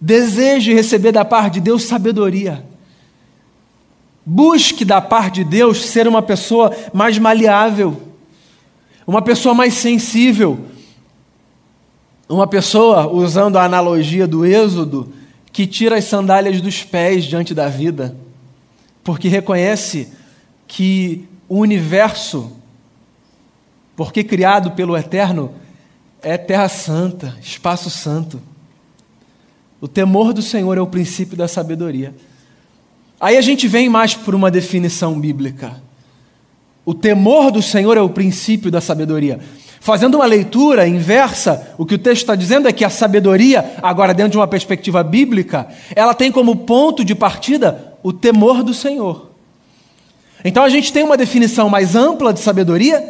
Deseje 0.00 0.72
receber 0.72 1.12
da 1.12 1.24
parte 1.24 1.54
de 1.54 1.60
Deus 1.60 1.84
sabedoria. 1.84 2.64
Busque 4.24 4.84
da 4.84 5.00
parte 5.00 5.44
de 5.44 5.44
Deus 5.44 5.84
ser 5.84 6.08
uma 6.08 6.22
pessoa 6.22 6.74
mais 6.92 7.18
maleável, 7.18 8.00
uma 9.06 9.20
pessoa 9.20 9.54
mais 9.54 9.74
sensível, 9.74 10.64
uma 12.28 12.46
pessoa, 12.46 13.06
usando 13.06 13.56
a 13.56 13.64
analogia 13.64 14.26
do 14.26 14.46
Êxodo, 14.46 15.12
que 15.52 15.66
tira 15.66 15.98
as 15.98 16.04
sandálias 16.04 16.60
dos 16.60 16.82
pés 16.82 17.24
diante 17.24 17.54
da 17.54 17.68
vida, 17.68 18.16
porque 19.02 19.28
reconhece 19.28 20.08
que 20.66 21.28
o 21.48 21.58
universo, 21.58 22.52
porque 23.96 24.24
criado 24.24 24.72
pelo 24.72 24.96
Eterno, 24.96 25.54
é 26.22 26.38
terra 26.38 26.68
santa, 26.68 27.36
espaço 27.40 27.90
santo. 27.90 28.40
O 29.80 29.86
temor 29.86 30.32
do 30.32 30.40
Senhor 30.40 30.78
é 30.78 30.80
o 30.80 30.86
princípio 30.86 31.36
da 31.36 31.46
sabedoria. 31.46 32.14
Aí 33.20 33.36
a 33.36 33.40
gente 33.40 33.68
vem 33.68 33.88
mais 33.88 34.14
por 34.14 34.34
uma 34.34 34.50
definição 34.50 35.20
bíblica. 35.20 35.82
O 36.84 36.94
temor 36.94 37.50
do 37.50 37.62
Senhor 37.62 37.96
é 37.96 38.00
o 38.00 38.08
princípio 38.08 38.70
da 38.70 38.80
sabedoria. 38.80 39.38
Fazendo 39.80 40.14
uma 40.14 40.24
leitura 40.24 40.88
inversa, 40.88 41.74
o 41.76 41.84
que 41.84 41.94
o 41.94 41.98
texto 41.98 42.22
está 42.22 42.34
dizendo 42.34 42.66
é 42.66 42.72
que 42.72 42.86
a 42.86 42.90
sabedoria, 42.90 43.76
agora 43.82 44.14
dentro 44.14 44.32
de 44.32 44.38
uma 44.38 44.46
perspectiva 44.46 45.02
bíblica, 45.02 45.68
ela 45.94 46.14
tem 46.14 46.32
como 46.32 46.56
ponto 46.56 47.04
de 47.04 47.14
partida 47.14 47.94
o 48.02 48.10
temor 48.10 48.62
do 48.62 48.72
Senhor. 48.72 49.33
Então 50.44 50.62
a 50.62 50.68
gente 50.68 50.92
tem 50.92 51.02
uma 51.02 51.16
definição 51.16 51.70
mais 51.70 51.96
ampla 51.96 52.32
de 52.32 52.40
sabedoria, 52.40 53.02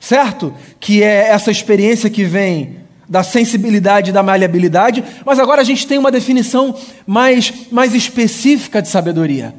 certo? 0.00 0.54
Que 0.80 1.02
é 1.02 1.28
essa 1.28 1.50
experiência 1.50 2.08
que 2.08 2.24
vem 2.24 2.78
da 3.06 3.22
sensibilidade 3.22 4.10
e 4.10 4.12
da 4.12 4.22
maleabilidade, 4.22 5.04
mas 5.24 5.38
agora 5.38 5.60
a 5.60 5.64
gente 5.64 5.86
tem 5.86 5.98
uma 5.98 6.10
definição 6.10 6.74
mais, 7.06 7.52
mais 7.70 7.94
específica 7.94 8.82
de 8.82 8.88
sabedoria. 8.88 9.54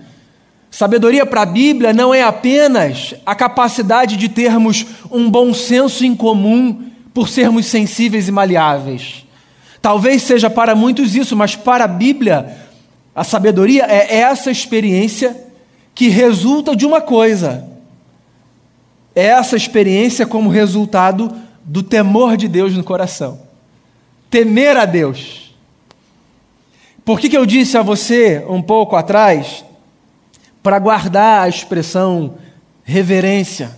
Sabedoria 0.71 1.25
para 1.25 1.41
a 1.41 1.45
Bíblia 1.47 1.93
não 1.93 2.13
é 2.13 2.21
apenas 2.21 3.15
a 3.25 3.33
capacidade 3.33 4.17
de 4.17 4.29
termos 4.29 4.85
um 5.11 5.29
bom 5.29 5.51
senso 5.53 6.05
em 6.05 6.15
comum 6.15 6.89
por 7.11 7.27
sermos 7.27 7.65
sensíveis 7.65 8.27
e 8.27 8.31
maleáveis. 8.31 9.25
Talvez 9.81 10.21
seja 10.23 10.49
para 10.49 10.75
muitos 10.75 11.15
isso, 11.15 11.35
mas 11.35 11.55
para 11.55 11.85
a 11.85 11.87
Bíblia, 11.87 12.55
a 13.15 13.23
sabedoria 13.23 13.85
é 13.85 14.17
essa 14.17 14.51
experiência 14.51 15.48
que 15.93 16.09
resulta 16.09 16.75
de 16.75 16.85
uma 16.85 17.01
coisa. 17.01 17.67
É 19.15 19.25
essa 19.25 19.55
experiência 19.55 20.25
como 20.25 20.49
resultado 20.49 21.35
do 21.63 21.83
temor 21.83 22.37
de 22.37 22.47
Deus 22.47 22.75
no 22.75 22.83
coração. 22.83 23.41
Temer 24.29 24.77
a 24.77 24.85
Deus. 24.85 25.55
Por 27.03 27.19
que, 27.19 27.29
que 27.29 27.37
eu 27.37 27.45
disse 27.45 27.77
a 27.77 27.81
você 27.81 28.45
um 28.47 28.61
pouco 28.61 28.95
atrás 28.95 29.65
para 30.61 30.79
guardar 30.79 31.43
a 31.43 31.49
expressão 31.49 32.35
reverência, 32.83 33.77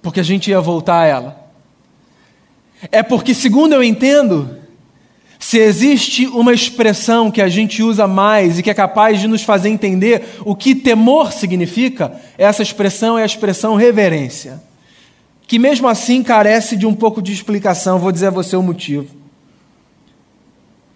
porque 0.00 0.20
a 0.20 0.24
gente 0.24 0.50
ia 0.50 0.60
voltar 0.60 1.00
a 1.00 1.06
ela. 1.06 1.50
É 2.90 3.02
porque, 3.02 3.34
segundo 3.34 3.74
eu 3.74 3.82
entendo, 3.82 4.58
se 5.42 5.58
existe 5.58 6.24
uma 6.28 6.54
expressão 6.54 7.28
que 7.28 7.42
a 7.42 7.48
gente 7.48 7.82
usa 7.82 8.06
mais 8.06 8.60
e 8.60 8.62
que 8.62 8.70
é 8.70 8.74
capaz 8.74 9.20
de 9.20 9.26
nos 9.26 9.42
fazer 9.42 9.70
entender 9.70 10.24
o 10.44 10.54
que 10.54 10.72
temor 10.72 11.32
significa, 11.32 12.12
essa 12.38 12.62
expressão 12.62 13.18
é 13.18 13.24
a 13.24 13.26
expressão 13.26 13.74
reverência, 13.74 14.62
que 15.48 15.58
mesmo 15.58 15.88
assim 15.88 16.22
carece 16.22 16.76
de 16.76 16.86
um 16.86 16.94
pouco 16.94 17.20
de 17.20 17.32
explicação, 17.32 17.98
vou 17.98 18.12
dizer 18.12 18.28
a 18.28 18.30
você 18.30 18.54
o 18.54 18.62
motivo. 18.62 19.16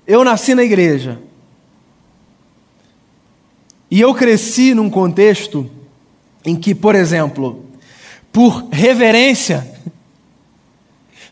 Eu 0.07 0.23
nasci 0.23 0.55
na 0.55 0.63
igreja, 0.63 1.19
e 3.91 4.01
eu 4.01 4.15
cresci 4.15 4.75
num 4.75 4.89
contexto 4.89 5.69
em 6.45 6.55
que, 6.55 6.73
por 6.73 6.95
exemplo, 6.95 7.65
por 8.33 8.69
reverência, 8.71 9.67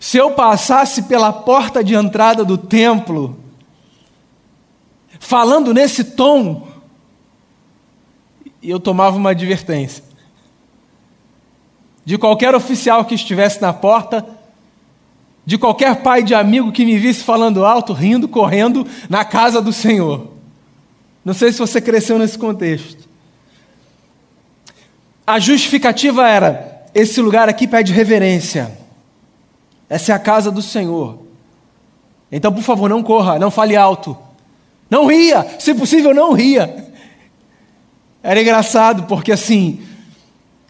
se 0.04 0.18
eu 0.18 0.32
passasse 0.32 1.04
pela 1.04 1.32
porta 1.32 1.82
de 1.82 1.94
entrada 1.94 2.44
do 2.44 2.58
templo, 2.58 3.38
falando 5.18 5.72
nesse 5.72 6.04
tom, 6.04 6.68
eu 8.62 8.78
tomava 8.78 9.16
uma 9.16 9.30
advertência. 9.30 10.04
De 12.04 12.18
qualquer 12.18 12.54
oficial 12.54 13.06
que 13.06 13.14
estivesse 13.14 13.62
na 13.62 13.72
porta, 13.72 14.26
de 15.46 15.56
qualquer 15.56 16.02
pai 16.02 16.22
de 16.22 16.34
amigo 16.34 16.70
que 16.70 16.84
me 16.84 16.98
visse 16.98 17.24
falando 17.24 17.64
alto, 17.64 17.94
rindo, 17.94 18.28
correndo 18.28 18.86
na 19.08 19.24
casa 19.24 19.62
do 19.62 19.72
Senhor. 19.72 20.34
Não 21.24 21.32
sei 21.32 21.50
se 21.50 21.58
você 21.58 21.80
cresceu 21.80 22.18
nesse 22.18 22.36
contexto. 22.36 23.08
A 25.26 25.38
justificativa 25.38 26.28
era: 26.28 26.90
esse 26.94 27.22
lugar 27.22 27.48
aqui 27.48 27.66
pede 27.66 27.90
reverência. 27.90 28.83
Essa 29.88 30.12
é 30.12 30.14
a 30.14 30.18
casa 30.18 30.50
do 30.50 30.62
Senhor. 30.62 31.18
Então, 32.30 32.52
por 32.52 32.62
favor, 32.62 32.88
não 32.88 33.02
corra, 33.02 33.38
não 33.38 33.50
fale 33.50 33.76
alto. 33.76 34.16
Não 34.90 35.06
ria, 35.06 35.46
se 35.58 35.74
possível, 35.74 36.12
não 36.12 36.32
ria. 36.32 36.92
Era 38.22 38.40
engraçado 38.40 39.04
porque 39.04 39.32
assim, 39.32 39.80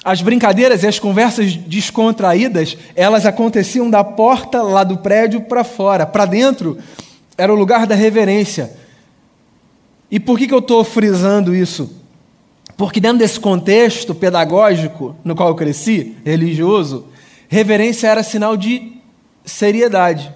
as 0.04 0.20
brincadeiras 0.20 0.82
e 0.82 0.86
as 0.86 0.98
conversas 0.98 1.56
descontraídas, 1.56 2.76
elas 2.94 3.24
aconteciam 3.24 3.88
da 3.88 4.04
porta 4.04 4.60
lá 4.62 4.84
do 4.84 4.98
prédio 4.98 5.42
para 5.42 5.64
fora. 5.64 6.04
Para 6.04 6.26
dentro 6.26 6.78
era 7.38 7.52
o 7.52 7.56
lugar 7.56 7.86
da 7.86 7.94
reverência. 7.94 8.72
E 10.10 10.20
por 10.20 10.38
que, 10.38 10.46
que 10.46 10.54
eu 10.54 10.58
estou 10.58 10.84
frisando 10.84 11.54
isso? 11.54 11.90
Porque 12.76 13.00
dentro 13.00 13.18
desse 13.18 13.40
contexto 13.40 14.14
pedagógico 14.14 15.16
no 15.24 15.34
qual 15.34 15.48
eu 15.48 15.54
cresci, 15.54 16.16
religioso, 16.24 17.06
reverência 17.48 18.08
era 18.08 18.22
sinal 18.22 18.56
de 18.56 18.93
seriedade. 19.44 20.32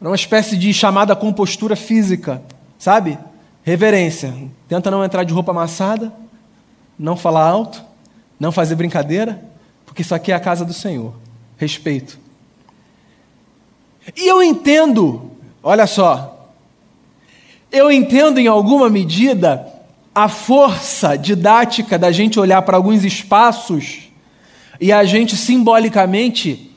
Era 0.00 0.10
uma 0.10 0.16
espécie 0.16 0.56
de 0.56 0.74
chamada 0.74 1.14
compostura 1.14 1.76
física, 1.76 2.42
sabe? 2.78 3.18
Reverência. 3.62 4.34
Tenta 4.68 4.90
não 4.90 5.04
entrar 5.04 5.22
de 5.22 5.32
roupa 5.32 5.52
amassada, 5.52 6.12
não 6.98 7.16
falar 7.16 7.46
alto, 7.46 7.82
não 8.38 8.50
fazer 8.50 8.74
brincadeira, 8.74 9.40
porque 9.86 10.02
isso 10.02 10.14
aqui 10.14 10.32
é 10.32 10.34
a 10.34 10.40
casa 10.40 10.64
do 10.64 10.72
Senhor. 10.72 11.14
Respeito. 11.56 12.18
E 14.16 14.26
eu 14.26 14.42
entendo, 14.42 15.30
olha 15.62 15.86
só, 15.86 16.50
eu 17.70 17.90
entendo 17.92 18.40
em 18.40 18.48
alguma 18.48 18.90
medida 18.90 19.64
a 20.12 20.28
força 20.28 21.16
didática 21.16 21.96
da 21.96 22.10
gente 22.10 22.40
olhar 22.40 22.60
para 22.62 22.76
alguns 22.76 23.04
espaços 23.04 24.10
e 24.80 24.92
a 24.92 25.04
gente 25.04 25.36
simbolicamente 25.36 26.71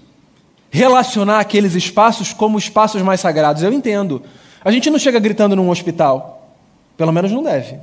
relacionar 0.76 1.40
aqueles 1.40 1.74
espaços 1.74 2.34
como 2.34 2.58
espaços 2.58 3.02
mais 3.02 3.22
sagrados. 3.22 3.64
Eu 3.64 3.72
entendo. 3.72 4.22
A 4.64 4.70
gente 4.72 4.90
não 4.90 5.00
chega 5.00 5.18
gritando 5.20 5.56
num 5.56 5.70
hospital. 5.70 6.54
Pelo 6.98 7.14
menos 7.14 7.32
não 7.32 7.42
deve. 7.42 7.80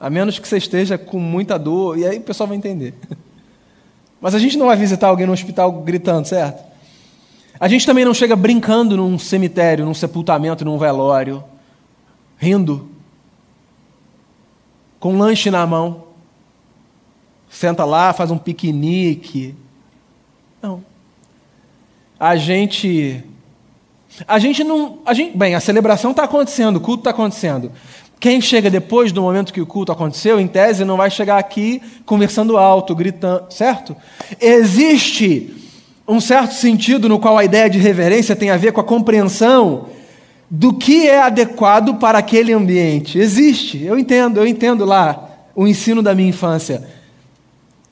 A 0.00 0.08
menos 0.08 0.38
que 0.38 0.48
você 0.48 0.56
esteja 0.56 0.96
com 0.96 1.18
muita 1.18 1.58
dor, 1.58 1.98
e 1.98 2.06
aí 2.06 2.16
o 2.16 2.22
pessoal 2.22 2.48
vai 2.48 2.56
entender. 2.56 2.94
Mas 4.18 4.34
a 4.34 4.38
gente 4.38 4.56
não 4.56 4.66
vai 4.66 4.76
visitar 4.76 5.08
alguém 5.08 5.26
no 5.26 5.34
hospital 5.34 5.70
gritando, 5.82 6.26
certo? 6.26 6.64
A 7.60 7.68
gente 7.68 7.84
também 7.84 8.06
não 8.06 8.14
chega 8.14 8.34
brincando 8.34 8.96
num 8.96 9.18
cemitério, 9.18 9.84
num 9.84 9.94
sepultamento, 9.94 10.64
num 10.64 10.78
velório 10.78 11.44
rindo, 12.38 12.88
com 14.98 15.12
um 15.12 15.18
lanche 15.18 15.50
na 15.50 15.66
mão. 15.66 16.04
Senta 17.50 17.84
lá, 17.84 18.14
faz 18.14 18.30
um 18.30 18.38
piquenique. 18.38 19.54
Não. 20.62 20.95
A 22.18 22.36
gente. 22.36 23.22
A 24.26 24.38
gente 24.38 24.64
não. 24.64 24.98
A 25.04 25.12
gente, 25.12 25.36
bem, 25.36 25.54
a 25.54 25.60
celebração 25.60 26.10
está 26.10 26.24
acontecendo, 26.24 26.76
o 26.76 26.80
culto 26.80 27.00
está 27.00 27.10
acontecendo. 27.10 27.70
Quem 28.18 28.40
chega 28.40 28.70
depois 28.70 29.12
do 29.12 29.20
momento 29.20 29.52
que 29.52 29.60
o 29.60 29.66
culto 29.66 29.92
aconteceu, 29.92 30.40
em 30.40 30.46
tese, 30.46 30.84
não 30.84 30.96
vai 30.96 31.10
chegar 31.10 31.38
aqui 31.38 31.82
conversando 32.06 32.56
alto, 32.56 32.94
gritando, 32.94 33.52
certo? 33.52 33.94
Existe 34.40 35.54
um 36.08 36.20
certo 36.20 36.54
sentido 36.54 37.08
no 37.08 37.18
qual 37.18 37.36
a 37.36 37.44
ideia 37.44 37.68
de 37.68 37.78
reverência 37.78 38.34
tem 38.34 38.48
a 38.48 38.56
ver 38.56 38.72
com 38.72 38.80
a 38.80 38.84
compreensão 38.84 39.88
do 40.50 40.72
que 40.72 41.06
é 41.06 41.20
adequado 41.20 41.96
para 41.96 42.18
aquele 42.18 42.52
ambiente. 42.52 43.18
Existe, 43.18 43.84
eu 43.84 43.98
entendo, 43.98 44.38
eu 44.38 44.46
entendo 44.46 44.84
lá 44.84 45.28
o 45.54 45.66
ensino 45.66 46.02
da 46.02 46.14
minha 46.14 46.28
infância. 46.28 46.95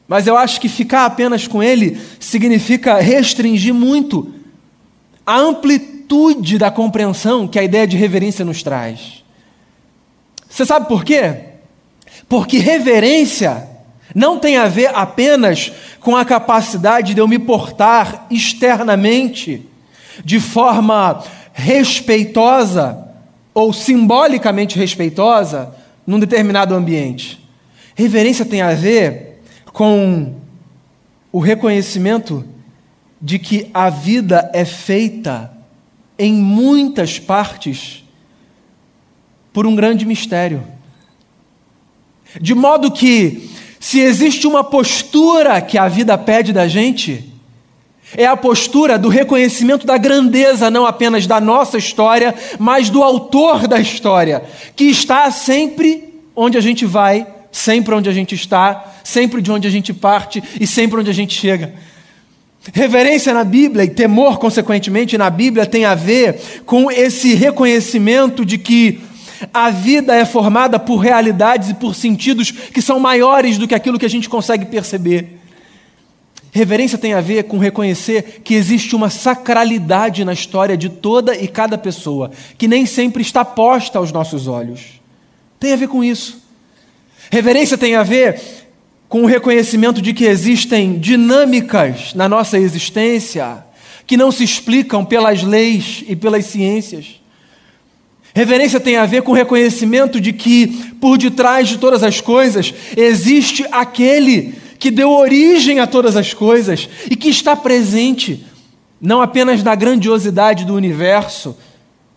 Mas 0.07 0.27
eu 0.27 0.37
acho 0.37 0.61
que 0.61 0.69
ficar 0.69 1.07
apenas 1.07 1.47
com 1.47 1.63
ele 1.63 2.01
significa 2.21 3.01
restringir 3.01 3.73
muito 3.73 4.33
a 5.27 5.39
amplitude 5.39 6.59
da 6.59 6.71
compreensão 6.71 7.49
que 7.49 7.59
a 7.59 7.63
ideia 7.63 7.87
de 7.87 7.97
reverência 7.97 8.45
nos 8.45 8.63
traz. 8.63 9.25
Você 10.49 10.65
sabe 10.65 10.87
por 10.87 11.05
quê? 11.05 11.37
Porque 12.29 12.59
reverência 12.59 13.69
não 14.15 14.39
tem 14.39 14.57
a 14.57 14.69
ver 14.69 14.91
apenas 14.95 15.73
com 16.01 16.15
a 16.15 16.25
capacidade 16.25 17.15
de 17.15 17.21
eu 17.21 17.27
me 17.27 17.39
portar 17.39 18.27
externamente 18.31 19.67
de 20.23 20.39
forma 20.39 21.25
respeitosa 21.53 23.09
ou 23.55 23.73
simbolicamente 23.73 24.79
respeitosa 24.79 25.75
num 26.07 26.19
determinado 26.19 26.75
ambiente. 26.75 27.41
Reverência 27.95 28.45
tem 28.45 28.61
a 28.61 28.75
ver 28.75 29.24
com 29.75 30.37
o 31.33 31.41
reconhecimento 31.41 32.45
de 33.21 33.41
que 33.41 33.69
a 33.75 33.91
vida 33.91 34.49
é 34.55 34.65
feita 34.65 35.53
em 36.17 36.33
muitas 36.33 37.19
partes 37.19 38.05
por 39.53 39.67
um 39.67 39.75
grande 39.75 40.07
mistério. 40.07 40.63
De 42.41 42.55
modo 42.55 42.93
que, 42.93 43.51
se 43.81 43.99
existe 43.99 44.47
uma 44.47 44.63
postura 44.63 45.61
que 45.61 45.77
a 45.77 45.89
vida 45.89 46.17
pede 46.17 46.53
da 46.53 46.69
gente, 46.69 47.33
é 48.17 48.27
a 48.27 48.37
postura 48.37 48.97
do 48.97 49.09
reconhecimento 49.09 49.85
da 49.85 49.99
grandeza, 49.99 50.71
não 50.71 50.87
apenas 50.87 51.27
da 51.27 51.41
nossa 51.41 51.77
história, 51.77 52.33
mas 52.61 52.91
do 52.91 53.03
autor 53.03 53.67
da 53.67 53.81
história, 53.81 54.45
que 54.77 54.85
está 54.85 55.29
sempre 55.33 56.15
onde 56.37 56.57
a 56.57 56.61
gente 56.61 56.87
vai, 56.87 57.34
sempre 57.55 57.95
onde 57.95 58.09
a 58.09 58.13
gente 58.13 58.35
está, 58.35 58.95
sempre 59.05 59.41
de 59.41 59.53
onde 59.53 59.69
a 59.69 59.71
gente 59.71 59.95
parte 59.95 60.43
e 60.61 60.67
sempre 60.67 60.99
onde 60.99 61.09
a 61.09 61.15
gente 61.15 61.39
chega. 61.39 61.73
Reverência 62.73 63.33
na 63.33 63.45
Bíblia 63.45 63.85
e 63.85 63.91
temor, 63.91 64.39
consequentemente, 64.41 65.17
na 65.17 65.31
Bíblia 65.31 65.65
tem 65.65 65.85
a 65.85 65.95
ver 65.95 66.41
com 66.67 66.91
esse 66.91 67.33
reconhecimento 67.33 68.45
de 68.45 68.59
que 68.59 69.01
a 69.53 69.71
vida 69.71 70.17
é 70.17 70.25
formada 70.25 70.81
por 70.81 70.97
realidades 70.97 71.71
e 71.71 71.75
por 71.75 71.95
sentidos 71.95 72.51
que 72.51 72.83
são 72.83 72.99
maiores 72.99 73.57
do 73.57 73.69
que 73.69 73.75
aquilo 73.75 74.01
que 74.01 74.07
a 74.07 74.11
gente 74.11 74.29
consegue 74.29 74.65
perceber. 74.65 75.39
Reverência 76.51 76.99
tem 76.99 77.15
a 77.15 77.21
ver 77.21 77.45
com 77.45 77.59
reconhecer 77.59 78.41
que 78.43 78.55
existe 78.55 78.97
uma 78.97 79.11
sacralidade 79.11 80.25
na 80.25 80.33
história 80.33 80.77
de 80.77 80.89
toda 80.89 81.37
e 81.37 81.47
cada 81.47 81.79
pessoa, 81.79 82.33
que 82.59 82.67
nem 82.67 82.85
sempre 82.85 83.23
está 83.23 83.45
posta 83.45 84.01
aos 84.01 84.11
nossos 84.11 84.49
olhos. 84.49 85.01
Tem 85.61 85.73
a 85.73 85.77
ver 85.77 85.87
com 85.87 86.03
isso. 86.03 86.44
Reverência 87.35 87.77
tem 87.77 87.97
a 87.97 88.05
ver 88.05 88.41
com 89.09 89.25
o 89.25 89.27
reconhecimento 89.27 90.01
de 90.01 90.13
que 90.13 90.25
existem 90.25 91.01
dinâmicas 91.01 92.15
na 92.15 92.29
nossa 92.29 92.57
existência 92.57 93.65
que 94.07 94.17
não 94.17 94.31
se 94.31 94.45
explicam 94.45 95.05
pelas 95.05 95.43
leis 95.43 96.05
e 96.07 96.15
pelas 96.15 96.45
ciências. 96.45 97.21
Reverência 98.33 98.79
tem 98.79 98.97
a 98.99 99.05
ver 99.05 99.23
com 99.23 99.33
o 99.33 99.35
reconhecimento 99.35 100.21
de 100.21 100.33
que, 100.33 100.69
por 101.01 101.19
detrás 101.19 101.69
de 101.69 101.79
todas 101.79 102.05
as 102.05 102.21
coisas, 102.21 102.73
existe 102.97 103.67
aquele 103.73 104.55
que 104.79 104.93
deu 104.93 105.11
origem 105.11 105.81
a 105.81 105.89
todas 105.89 106.17
as 106.17 106.33
coisas 106.33 106.89
e 107.11 107.17
que 107.17 107.31
está 107.31 107.57
presente, 107.57 108.47
não 109.01 109.21
apenas 109.21 109.61
na 109.61 109.75
grandiosidade 109.75 110.65
do 110.65 110.77
universo, 110.77 111.57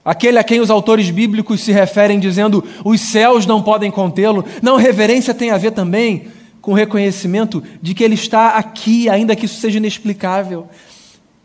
aquele 0.08 0.40
a 0.40 0.44
quem 0.44 0.62
os 0.62 0.70
autores 0.70 1.10
bíblicos 1.10 1.60
se 1.60 1.74
referem 1.74 2.18
dizendo 2.18 2.64
os 2.86 3.02
céus 3.02 3.46
não 3.46 3.62
podem 3.62 3.92
contê-lo. 3.92 4.46
Não, 4.62 4.78
reverência 4.78 5.34
tem 5.34 5.52
a 5.52 5.58
ver 5.58 5.72
também 5.72 6.28
com 6.62 6.72
o 6.72 6.74
reconhecimento 6.74 7.62
de 7.82 7.94
que 7.94 8.06
ele 8.06 8.14
está 8.14 8.52
aqui, 8.52 9.10
ainda 9.10 9.36
que 9.36 9.46
isso 9.46 9.60
seja 9.60 9.80
inexplicável. 9.80 10.70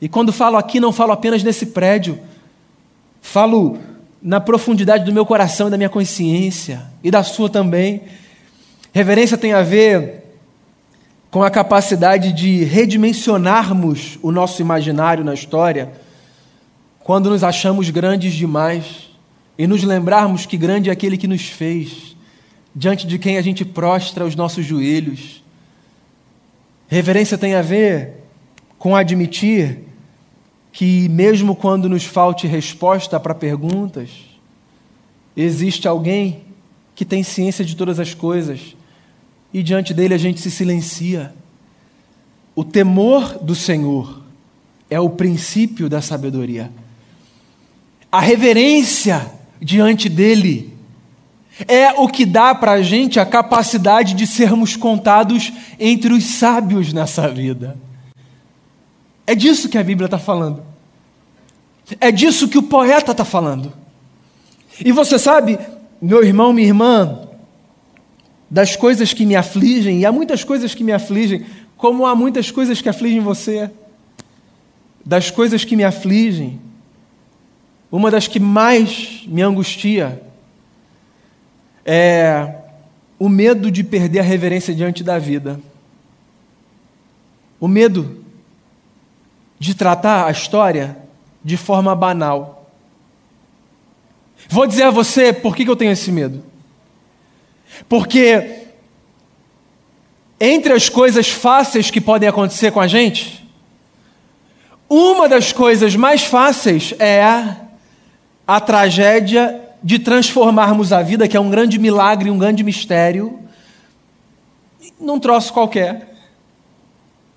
E 0.00 0.08
quando 0.08 0.32
falo 0.32 0.56
aqui, 0.56 0.78
não 0.78 0.92
falo 0.92 1.10
apenas 1.10 1.42
nesse 1.42 1.66
prédio, 1.66 2.20
falo 3.20 3.78
na 4.22 4.40
profundidade 4.40 5.04
do 5.04 5.12
meu 5.12 5.26
coração 5.26 5.66
e 5.66 5.70
da 5.72 5.76
minha 5.76 5.88
consciência, 5.88 6.84
e 7.02 7.10
da 7.10 7.24
sua 7.24 7.50
também. 7.50 8.02
Reverência 8.92 9.36
tem 9.36 9.52
a 9.52 9.62
ver 9.62 10.22
com 11.32 11.42
a 11.42 11.50
capacidade 11.50 12.32
de 12.32 12.62
redimensionarmos 12.62 14.20
o 14.22 14.30
nosso 14.30 14.62
imaginário 14.62 15.24
na 15.24 15.34
história 15.34 15.90
quando 17.04 17.30
nos 17.30 17.42
achamos 17.42 17.90
grandes 17.90 18.32
demais 18.32 19.10
e 19.58 19.66
nos 19.66 19.82
lembrarmos 19.82 20.46
que 20.46 20.56
grande 20.56 20.88
é 20.88 20.92
aquele 20.92 21.18
que 21.18 21.26
nos 21.26 21.46
fez, 21.46 22.16
diante 22.74 23.06
de 23.06 23.18
quem 23.18 23.36
a 23.36 23.42
gente 23.42 23.64
prostra 23.64 24.24
os 24.24 24.36
nossos 24.36 24.64
joelhos. 24.64 25.42
Reverência 26.88 27.36
tem 27.36 27.54
a 27.54 27.62
ver 27.62 28.24
com 28.78 28.94
admitir 28.94 29.80
que, 30.72 31.08
mesmo 31.08 31.54
quando 31.54 31.88
nos 31.88 32.04
falte 32.04 32.46
resposta 32.46 33.18
para 33.20 33.34
perguntas, 33.34 34.10
existe 35.36 35.86
alguém 35.86 36.44
que 36.94 37.04
tem 37.04 37.22
ciência 37.22 37.64
de 37.64 37.76
todas 37.76 37.98
as 37.98 38.14
coisas 38.14 38.76
e 39.52 39.62
diante 39.62 39.92
dele 39.92 40.14
a 40.14 40.18
gente 40.18 40.40
se 40.40 40.50
silencia. 40.50 41.34
O 42.54 42.64
temor 42.64 43.38
do 43.38 43.54
Senhor 43.54 44.22
é 44.88 45.00
o 45.00 45.10
princípio 45.10 45.88
da 45.88 46.00
sabedoria. 46.00 46.70
A 48.12 48.20
reverência 48.20 49.32
diante 49.58 50.06
dele 50.06 50.70
é 51.66 51.92
o 51.92 52.06
que 52.08 52.26
dá 52.26 52.54
para 52.54 52.72
a 52.72 52.82
gente 52.82 53.18
a 53.18 53.24
capacidade 53.24 54.12
de 54.12 54.26
sermos 54.26 54.76
contados 54.76 55.50
entre 55.80 56.12
os 56.12 56.22
sábios 56.22 56.92
nessa 56.92 57.26
vida. 57.26 57.74
É 59.26 59.34
disso 59.34 59.66
que 59.66 59.78
a 59.78 59.82
Bíblia 59.82 60.08
está 60.08 60.18
falando. 60.18 60.62
É 61.98 62.12
disso 62.12 62.48
que 62.48 62.58
o 62.58 62.62
poeta 62.62 63.12
está 63.12 63.24
falando. 63.24 63.72
E 64.84 64.92
você 64.92 65.18
sabe, 65.18 65.58
meu 66.00 66.22
irmão, 66.22 66.52
minha 66.52 66.68
irmã, 66.68 67.20
das 68.50 68.76
coisas 68.76 69.14
que 69.14 69.24
me 69.24 69.36
afligem, 69.36 70.00
e 70.00 70.06
há 70.06 70.12
muitas 70.12 70.44
coisas 70.44 70.74
que 70.74 70.84
me 70.84 70.92
afligem, 70.92 71.46
como 71.78 72.04
há 72.04 72.14
muitas 72.14 72.50
coisas 72.50 72.82
que 72.82 72.90
afligem 72.90 73.20
você. 73.20 73.70
Das 75.02 75.30
coisas 75.30 75.64
que 75.64 75.76
me 75.76 75.84
afligem, 75.84 76.60
uma 77.92 78.10
das 78.10 78.26
que 78.26 78.40
mais 78.40 79.22
me 79.26 79.42
angustia 79.42 80.22
é 81.84 82.56
o 83.18 83.28
medo 83.28 83.70
de 83.70 83.84
perder 83.84 84.20
a 84.20 84.22
reverência 84.22 84.74
diante 84.74 85.04
da 85.04 85.18
vida. 85.18 85.60
O 87.60 87.68
medo 87.68 88.24
de 89.58 89.74
tratar 89.74 90.26
a 90.26 90.30
história 90.30 90.96
de 91.44 91.58
forma 91.58 91.94
banal. 91.94 92.70
Vou 94.48 94.66
dizer 94.66 94.84
a 94.84 94.90
você 94.90 95.30
por 95.30 95.54
que 95.54 95.68
eu 95.68 95.76
tenho 95.76 95.92
esse 95.92 96.10
medo. 96.10 96.42
Porque 97.90 98.68
entre 100.40 100.72
as 100.72 100.88
coisas 100.88 101.28
fáceis 101.28 101.90
que 101.90 102.00
podem 102.00 102.28
acontecer 102.28 102.72
com 102.72 102.80
a 102.80 102.86
gente, 102.86 103.46
uma 104.88 105.28
das 105.28 105.52
coisas 105.52 105.94
mais 105.94 106.24
fáceis 106.24 106.94
é 106.98 107.22
a 108.46 108.60
tragédia 108.60 109.60
de 109.82 109.98
transformarmos 109.98 110.92
a 110.92 111.02
vida, 111.02 111.26
que 111.26 111.36
é 111.36 111.40
um 111.40 111.50
grande 111.50 111.78
milagre, 111.78 112.30
um 112.30 112.38
grande 112.38 112.62
mistério, 112.62 113.38
num 115.00 115.18
troço 115.18 115.52
qualquer. 115.52 116.14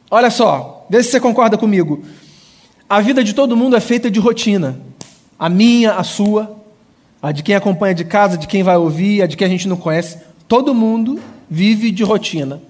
Olha 0.10 0.30
só, 0.30 0.86
vê 0.89 1.02
se 1.02 1.12
você 1.12 1.20
concorda 1.20 1.58
comigo. 1.58 2.04
A 2.88 3.02
vida 3.02 3.24
de 3.24 3.34
todo 3.34 3.58
mundo 3.58 3.76
é 3.76 3.80
feita 3.80 4.12
de 4.12 4.20
rotina. 4.20 4.80
A 5.38 5.50
minha, 5.50 5.94
a 5.94 6.04
sua, 6.04 6.56
a 7.22 7.32
de 7.32 7.41
quem 7.41 7.56
acompanha 7.56 7.96
de 7.96 8.06
casa, 8.06 8.38
de 8.38 8.48
quem 8.48 8.62
vai 8.62 8.78
ouvir, 8.78 9.24
a 9.24 9.26
de 9.26 9.36
quem 9.36 9.48
a 9.48 9.50
gente 9.50 9.68
não 9.68 9.76
conhece. 9.76 10.20
Todo 10.48 10.74
mundo 10.74 11.20
vive 11.50 11.91
de 11.91 12.04
rotina. 12.04 12.62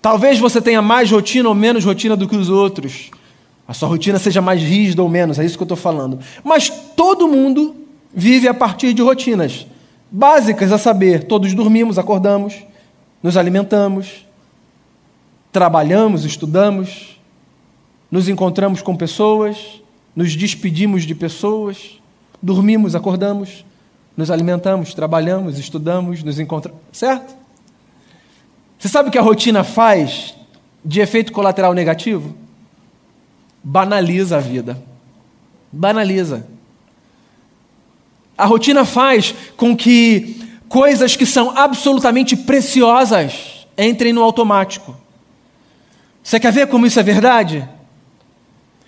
Talvez 0.00 0.38
você 0.38 0.60
tenha 0.60 0.82
mais 0.82 1.10
rotina 1.10 1.48
ou 1.48 1.54
menos 1.54 1.84
rotina 1.84 2.14
do 2.16 2.28
que 2.28 2.36
os 2.36 2.50
outros. 2.50 3.10
A 3.68 3.74
sua 3.74 3.86
rotina 3.86 4.18
seja 4.18 4.40
mais 4.40 4.62
rígida 4.62 5.02
ou 5.02 5.10
menos, 5.10 5.38
é 5.38 5.44
isso 5.44 5.58
que 5.58 5.62
eu 5.62 5.66
estou 5.66 5.76
falando. 5.76 6.18
Mas 6.42 6.70
todo 6.96 7.28
mundo 7.28 7.76
vive 8.14 8.48
a 8.48 8.54
partir 8.54 8.94
de 8.94 9.02
rotinas 9.02 9.66
básicas, 10.10 10.72
a 10.72 10.78
saber, 10.78 11.24
todos 11.24 11.52
dormimos, 11.52 11.98
acordamos, 11.98 12.64
nos 13.22 13.36
alimentamos, 13.36 14.26
trabalhamos, 15.52 16.24
estudamos, 16.24 17.20
nos 18.10 18.26
encontramos 18.26 18.80
com 18.80 18.96
pessoas, 18.96 19.82
nos 20.16 20.34
despedimos 20.34 21.04
de 21.04 21.14
pessoas, 21.14 22.00
dormimos, 22.40 22.94
acordamos, 22.94 23.66
nos 24.16 24.30
alimentamos, 24.30 24.94
trabalhamos, 24.94 25.58
estudamos, 25.58 26.22
nos 26.22 26.38
encontramos. 26.38 26.80
Certo? 26.90 27.36
Você 28.78 28.88
sabe 28.88 29.10
o 29.10 29.12
que 29.12 29.18
a 29.18 29.22
rotina 29.22 29.62
faz 29.62 30.34
de 30.82 31.00
efeito 31.00 31.32
colateral 31.32 31.74
negativo? 31.74 32.47
Banaliza 33.62 34.36
a 34.36 34.40
vida. 34.40 34.80
Banaliza. 35.70 36.46
A 38.36 38.46
rotina 38.46 38.84
faz 38.84 39.34
com 39.56 39.76
que 39.76 40.36
coisas 40.68 41.16
que 41.16 41.26
são 41.26 41.56
absolutamente 41.56 42.36
preciosas 42.36 43.66
entrem 43.76 44.12
no 44.12 44.22
automático. 44.22 44.96
Você 46.22 46.38
quer 46.38 46.52
ver 46.52 46.66
como 46.68 46.86
isso 46.86 47.00
é 47.00 47.02
verdade? 47.02 47.68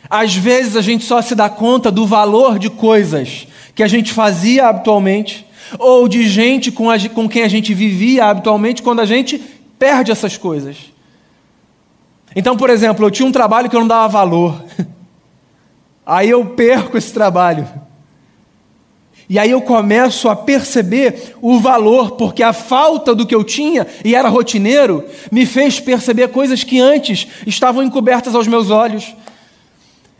Às 0.08 0.34
vezes 0.34 0.76
a 0.76 0.82
gente 0.82 1.04
só 1.04 1.22
se 1.22 1.34
dá 1.34 1.48
conta 1.48 1.90
do 1.90 2.06
valor 2.06 2.58
de 2.58 2.68
coisas 2.68 3.46
que 3.74 3.82
a 3.82 3.88
gente 3.88 4.12
fazia 4.12 4.68
habitualmente, 4.68 5.46
ou 5.78 6.08
de 6.08 6.28
gente 6.28 6.72
com, 6.72 6.90
a, 6.90 6.98
com 7.08 7.28
quem 7.28 7.42
a 7.42 7.48
gente 7.48 7.72
vivia 7.72 8.26
habitualmente, 8.26 8.82
quando 8.82 9.00
a 9.00 9.06
gente 9.06 9.40
perde 9.78 10.10
essas 10.10 10.36
coisas. 10.36 10.89
Então, 12.34 12.56
por 12.56 12.70
exemplo, 12.70 13.04
eu 13.04 13.10
tinha 13.10 13.26
um 13.26 13.32
trabalho 13.32 13.68
que 13.68 13.76
eu 13.76 13.80
não 13.80 13.88
dava 13.88 14.08
valor. 14.08 14.64
Aí 16.06 16.30
eu 16.30 16.44
perco 16.46 16.96
esse 16.96 17.12
trabalho. 17.12 17.68
E 19.30 19.38
aí 19.38 19.52
eu 19.52 19.62
começo 19.62 20.28
a 20.28 20.34
perceber 20.34 21.36
o 21.40 21.60
valor, 21.60 22.16
porque 22.16 22.42
a 22.42 22.52
falta 22.52 23.14
do 23.14 23.24
que 23.24 23.32
eu 23.32 23.44
tinha, 23.44 23.86
e 24.04 24.12
era 24.12 24.28
rotineiro, 24.28 25.04
me 25.30 25.46
fez 25.46 25.78
perceber 25.78 26.30
coisas 26.30 26.64
que 26.64 26.80
antes 26.80 27.28
estavam 27.46 27.84
encobertas 27.84 28.34
aos 28.34 28.48
meus 28.48 28.70
olhos. 28.70 29.14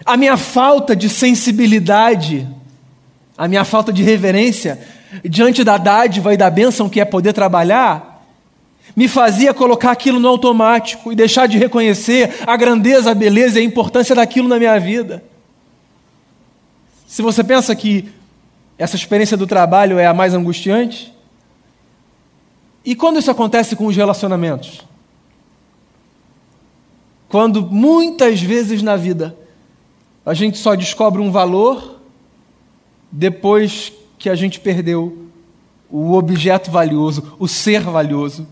A 0.07 0.17
minha 0.17 0.37
falta 0.37 0.95
de 0.95 1.09
sensibilidade, 1.09 2.47
a 3.37 3.49
minha 3.49 3.65
falta 3.65 3.93
de 3.93 4.05
reverência 4.05 4.79
diante 5.25 5.65
da 5.65 5.77
dádiva 5.77 6.33
e 6.33 6.37
da 6.37 6.49
bênção 6.49 6.89
que 6.89 7.01
é 7.01 7.05
poder 7.05 7.33
trabalhar, 7.33 8.10
me 8.97 9.09
fazia 9.09 9.55
colocar 9.55 9.93
aquilo 9.93 10.19
no 10.19 10.29
automático 10.29 11.13
e 11.13 11.17
deixar 11.17 11.47
de 11.47 11.59
reconhecer 11.59 12.39
a 12.47 12.57
grandeza, 12.57 13.11
a 13.11 13.15
beleza 13.15 13.59
e 13.59 13.63
a 13.63 13.65
importância 13.65 14.15
daquilo 14.15 14.49
na 14.49 14.59
minha 14.59 14.79
vida. 14.79 15.23
Se 17.07 17.23
você 17.23 17.43
pensa 17.43 17.75
que 17.75 18.09
essa 18.79 18.97
experiência 18.97 19.37
do 19.37 19.47
trabalho 19.47 19.99
é 19.99 20.07
a 20.07 20.15
mais 20.15 20.33
angustiante? 20.33 21.13
E 22.85 22.95
quando 22.95 23.19
isso 23.19 23.31
acontece 23.31 23.77
com 23.77 23.87
os 23.87 23.97
relacionamentos? 23.97 24.81
Quando 27.29 27.63
muitas 27.63 28.41
vezes 28.41 28.83
na 28.83 28.97
vida 28.97 29.37
a 30.25 30.35
gente 30.35 30.59
só 30.59 30.75
descobre 30.75 31.21
um 31.21 31.31
valor 31.31 32.01
depois 33.11 33.93
que 34.19 34.29
a 34.29 34.35
gente 34.35 34.61
perdeu 34.61 35.27
o 35.91 36.15
objeto 36.15 36.71
valioso, 36.71 37.35
o 37.39 37.49
ser 37.49 37.81
valioso. 37.81 38.47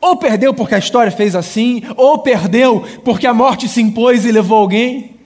Ou 0.00 0.16
perdeu 0.16 0.54
porque 0.54 0.74
a 0.74 0.78
história 0.78 1.10
fez 1.10 1.34
assim, 1.34 1.82
ou 1.96 2.18
perdeu 2.18 2.84
porque 3.04 3.26
a 3.26 3.34
morte 3.34 3.68
se 3.68 3.80
impôs 3.80 4.24
e 4.24 4.32
levou 4.32 4.58
alguém. 4.58 5.16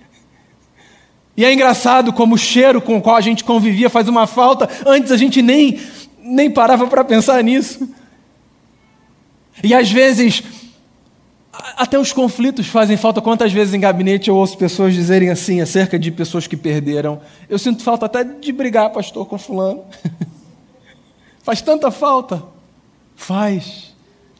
E 1.36 1.44
é 1.44 1.52
engraçado 1.52 2.12
como 2.12 2.34
o 2.34 2.38
cheiro 2.38 2.80
com 2.80 2.96
o 2.96 3.02
qual 3.02 3.16
a 3.16 3.20
gente 3.20 3.44
convivia 3.44 3.90
faz 3.90 4.08
uma 4.08 4.26
falta, 4.26 4.68
antes 4.86 5.10
a 5.10 5.16
gente 5.16 5.40
nem, 5.42 5.78
nem 6.22 6.50
parava 6.50 6.86
para 6.86 7.04
pensar 7.04 7.42
nisso. 7.42 7.88
E 9.62 9.74
às 9.74 9.90
vezes, 9.90 10.42
até 11.76 11.98
os 11.98 12.12
conflitos 12.12 12.66
fazem 12.66 12.96
falta. 12.96 13.20
Quantas 13.20 13.52
vezes 13.52 13.74
em 13.74 13.80
gabinete 13.80 14.28
eu 14.28 14.36
ouço 14.36 14.56
pessoas 14.56 14.94
dizerem 14.94 15.30
assim 15.30 15.60
acerca 15.60 15.98
de 15.98 16.10
pessoas 16.10 16.46
que 16.46 16.56
perderam? 16.56 17.20
Eu 17.48 17.58
sinto 17.58 17.82
falta 17.82 18.06
até 18.06 18.24
de 18.24 18.52
brigar, 18.52 18.90
pastor, 18.90 19.26
com 19.26 19.38
fulano. 19.38 19.84
Faz 21.42 21.60
tanta 21.60 21.90
falta. 21.90 22.42
Faz, 23.16 23.91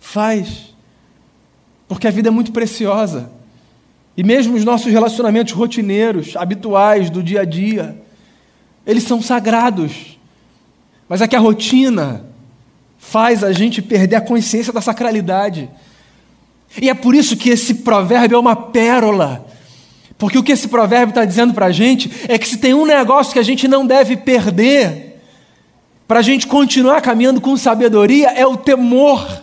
faz. 0.02 0.74
Porque 1.86 2.08
a 2.08 2.10
vida 2.10 2.28
é 2.28 2.30
muito 2.30 2.52
preciosa. 2.52 3.30
E 4.16 4.22
mesmo 4.22 4.56
os 4.56 4.64
nossos 4.64 4.92
relacionamentos 4.92 5.54
rotineiros, 5.54 6.36
habituais, 6.36 7.08
do 7.08 7.22
dia 7.22 7.42
a 7.42 7.44
dia, 7.44 7.96
eles 8.84 9.04
são 9.04 9.22
sagrados. 9.22 10.18
Mas 11.08 11.22
é 11.22 11.28
que 11.28 11.36
a 11.36 11.40
rotina 11.40 12.26
faz 12.98 13.42
a 13.42 13.52
gente 13.52 13.80
perder 13.80 14.16
a 14.16 14.20
consciência 14.20 14.72
da 14.72 14.80
sacralidade. 14.80 15.70
E 16.80 16.90
é 16.90 16.94
por 16.94 17.14
isso 17.14 17.36
que 17.36 17.50
esse 17.50 17.76
provérbio 17.76 18.36
é 18.36 18.38
uma 18.38 18.56
pérola. 18.56 19.46
Porque 20.18 20.38
o 20.38 20.42
que 20.42 20.52
esse 20.52 20.68
provérbio 20.68 21.10
está 21.10 21.24
dizendo 21.24 21.54
para 21.54 21.66
a 21.66 21.72
gente 21.72 22.10
é 22.28 22.38
que 22.38 22.48
se 22.48 22.58
tem 22.58 22.74
um 22.74 22.84
negócio 22.84 23.32
que 23.32 23.38
a 23.38 23.44
gente 23.44 23.66
não 23.66 23.86
deve 23.86 24.16
perder, 24.16 25.20
para 26.06 26.18
a 26.18 26.22
gente 26.22 26.46
continuar 26.46 27.00
caminhando 27.00 27.40
com 27.40 27.56
sabedoria 27.56 28.30
é 28.30 28.46
o 28.46 28.56
temor. 28.56 29.41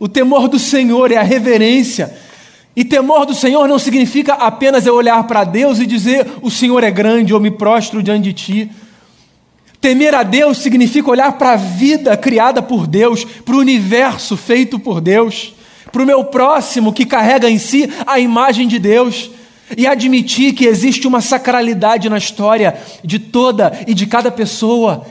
O 0.00 0.08
temor 0.08 0.48
do 0.48 0.58
Senhor 0.58 1.12
é 1.12 1.16
a 1.18 1.22
reverência. 1.22 2.10
E 2.74 2.82
temor 2.82 3.26
do 3.26 3.34
Senhor 3.34 3.68
não 3.68 3.78
significa 3.78 4.32
apenas 4.32 4.86
eu 4.86 4.94
olhar 4.94 5.22
para 5.24 5.44
Deus 5.44 5.78
e 5.78 5.84
dizer 5.84 6.26
o 6.40 6.50
Senhor 6.50 6.82
é 6.82 6.90
grande 6.90 7.34
ou 7.34 7.38
me 7.38 7.50
prostro 7.50 8.02
diante 8.02 8.22
de 8.22 8.32
ti. 8.32 8.70
Temer 9.78 10.14
a 10.14 10.22
Deus 10.22 10.56
significa 10.56 11.10
olhar 11.10 11.32
para 11.32 11.52
a 11.52 11.56
vida 11.56 12.16
criada 12.16 12.62
por 12.62 12.86
Deus, 12.86 13.24
para 13.24 13.54
o 13.54 13.58
universo 13.58 14.38
feito 14.38 14.78
por 14.78 15.02
Deus, 15.02 15.54
para 15.92 16.02
o 16.02 16.06
meu 16.06 16.24
próximo 16.24 16.94
que 16.94 17.04
carrega 17.04 17.50
em 17.50 17.58
si 17.58 17.90
a 18.06 18.18
imagem 18.18 18.66
de 18.66 18.78
Deus 18.78 19.30
e 19.76 19.86
admitir 19.86 20.54
que 20.54 20.64
existe 20.64 21.06
uma 21.06 21.20
sacralidade 21.20 22.08
na 22.08 22.16
história 22.16 22.74
de 23.04 23.18
toda 23.18 23.78
e 23.86 23.92
de 23.92 24.06
cada 24.06 24.30
pessoa 24.30 25.04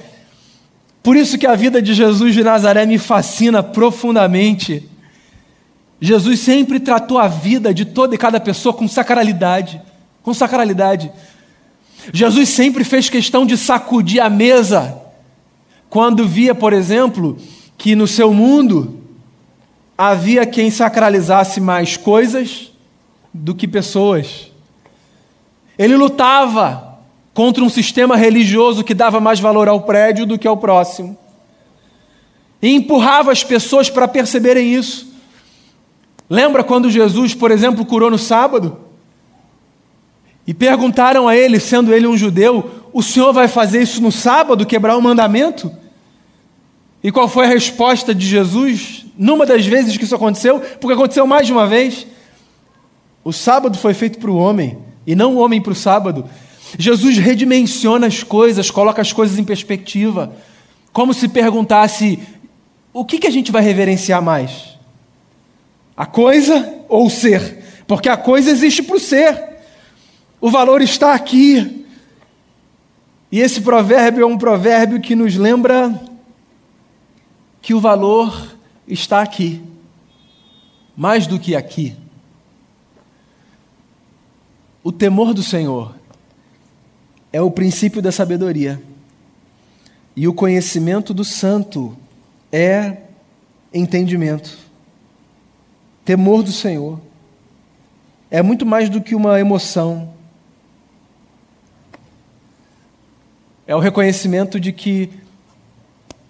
por 1.01 1.15
isso 1.15 1.37
que 1.37 1.47
a 1.47 1.55
vida 1.55 1.81
de 1.81 1.93
Jesus 1.93 2.33
de 2.33 2.43
Nazaré 2.43 2.85
me 2.85 2.97
fascina 2.97 3.63
profundamente. 3.63 4.87
Jesus 5.99 6.39
sempre 6.39 6.79
tratou 6.79 7.17
a 7.17 7.27
vida 7.27 7.73
de 7.73 7.85
toda 7.85 8.15
e 8.15 8.17
cada 8.17 8.39
pessoa 8.39 8.73
com 8.73 8.87
sacralidade, 8.87 9.81
com 10.21 10.33
sacralidade. 10.33 11.11
Jesus 12.13 12.49
sempre 12.49 12.83
fez 12.83 13.09
questão 13.09 13.45
de 13.45 13.57
sacudir 13.57 14.21
a 14.21 14.29
mesa 14.29 15.01
quando 15.89 16.27
via, 16.27 16.53
por 16.53 16.73
exemplo, 16.73 17.37
que 17.77 17.95
no 17.95 18.07
seu 18.07 18.33
mundo 18.33 18.99
havia 19.97 20.45
quem 20.45 20.69
sacralizasse 20.69 21.59
mais 21.59 21.97
coisas 21.97 22.71
do 23.33 23.53
que 23.55 23.67
pessoas. 23.67 24.51
Ele 25.77 25.95
lutava 25.95 26.88
contra 27.33 27.63
um 27.63 27.69
sistema 27.69 28.15
religioso 28.15 28.83
que 28.83 28.93
dava 28.93 29.19
mais 29.19 29.39
valor 29.39 29.67
ao 29.67 29.81
prédio 29.81 30.25
do 30.25 30.37
que 30.37 30.47
ao 30.47 30.57
próximo. 30.57 31.17
E 32.61 32.69
empurrava 32.73 33.31
as 33.31 33.43
pessoas 33.43 33.89
para 33.89 34.07
perceberem 34.07 34.73
isso. 34.73 35.07
Lembra 36.29 36.63
quando 36.63 36.91
Jesus, 36.91 37.33
por 37.33 37.51
exemplo, 37.51 37.85
curou 37.85 38.11
no 38.11 38.17
sábado? 38.17 38.77
E 40.45 40.53
perguntaram 40.53 41.27
a 41.27 41.35
ele, 41.35 41.59
sendo 41.59 41.93
ele 41.93 42.07
um 42.07 42.17
judeu, 42.17 42.69
o 42.91 43.01
senhor 43.01 43.31
vai 43.31 43.47
fazer 43.47 43.81
isso 43.81 44.01
no 44.01 44.11
sábado, 44.11 44.65
quebrar 44.65 44.97
o 44.97 45.01
mandamento? 45.01 45.71
E 47.03 47.11
qual 47.11 47.27
foi 47.27 47.45
a 47.45 47.49
resposta 47.49 48.13
de 48.13 48.25
Jesus 48.25 49.05
numa 49.17 49.45
das 49.45 49.65
vezes 49.65 49.95
que 49.95 50.03
isso 50.03 50.15
aconteceu? 50.15 50.59
Porque 50.59 50.93
aconteceu 50.93 51.25
mais 51.25 51.47
de 51.47 51.53
uma 51.53 51.65
vez. 51.65 52.05
O 53.23 53.31
sábado 53.31 53.77
foi 53.77 53.93
feito 53.93 54.19
para 54.19 54.29
o 54.29 54.37
homem, 54.37 54.77
e 55.05 55.15
não 55.15 55.35
o 55.35 55.39
homem 55.39 55.61
para 55.61 55.71
o 55.71 55.75
sábado. 55.75 56.25
Jesus 56.77 57.17
redimensiona 57.17 58.07
as 58.07 58.23
coisas, 58.23 58.69
coloca 58.69 59.01
as 59.01 59.11
coisas 59.11 59.39
em 59.39 59.43
perspectiva, 59.43 60.35
como 60.91 61.13
se 61.13 61.27
perguntasse: 61.27 62.19
o 62.93 63.05
que, 63.05 63.19
que 63.19 63.27
a 63.27 63.31
gente 63.31 63.51
vai 63.51 63.61
reverenciar 63.61 64.21
mais? 64.21 64.77
A 65.95 66.05
coisa 66.05 66.83
ou 66.87 67.07
o 67.07 67.09
ser? 67.09 67.83
Porque 67.87 68.09
a 68.09 68.17
coisa 68.17 68.51
existe 68.51 68.83
para 68.83 68.95
o 68.95 68.99
ser, 68.99 69.57
o 70.39 70.49
valor 70.49 70.81
está 70.81 71.13
aqui. 71.13 71.85
E 73.31 73.39
esse 73.39 73.61
provérbio 73.61 74.23
é 74.23 74.25
um 74.25 74.37
provérbio 74.37 74.99
que 74.99 75.15
nos 75.15 75.35
lembra 75.35 75.99
que 77.61 77.73
o 77.73 77.79
valor 77.79 78.55
está 78.87 79.21
aqui, 79.21 79.61
mais 80.95 81.27
do 81.27 81.39
que 81.39 81.55
aqui. 81.55 81.95
O 84.83 84.91
temor 84.91 85.33
do 85.33 85.43
Senhor 85.43 85.98
é 87.31 87.41
o 87.41 87.51
princípio 87.51 88.01
da 88.01 88.11
sabedoria. 88.11 88.81
E 90.15 90.27
o 90.27 90.33
conhecimento 90.33 91.13
do 91.13 91.23
santo 91.23 91.95
é 92.51 92.97
entendimento. 93.73 94.57
Temor 96.03 96.43
do 96.43 96.51
Senhor. 96.51 96.99
É 98.31 98.41
muito 98.41 98.65
mais 98.65 98.89
do 98.89 99.01
que 99.01 99.15
uma 99.15 99.39
emoção. 99.39 100.13
É 103.65 103.75
o 103.75 103.79
reconhecimento 103.79 104.59
de 104.59 104.73
que 104.73 105.11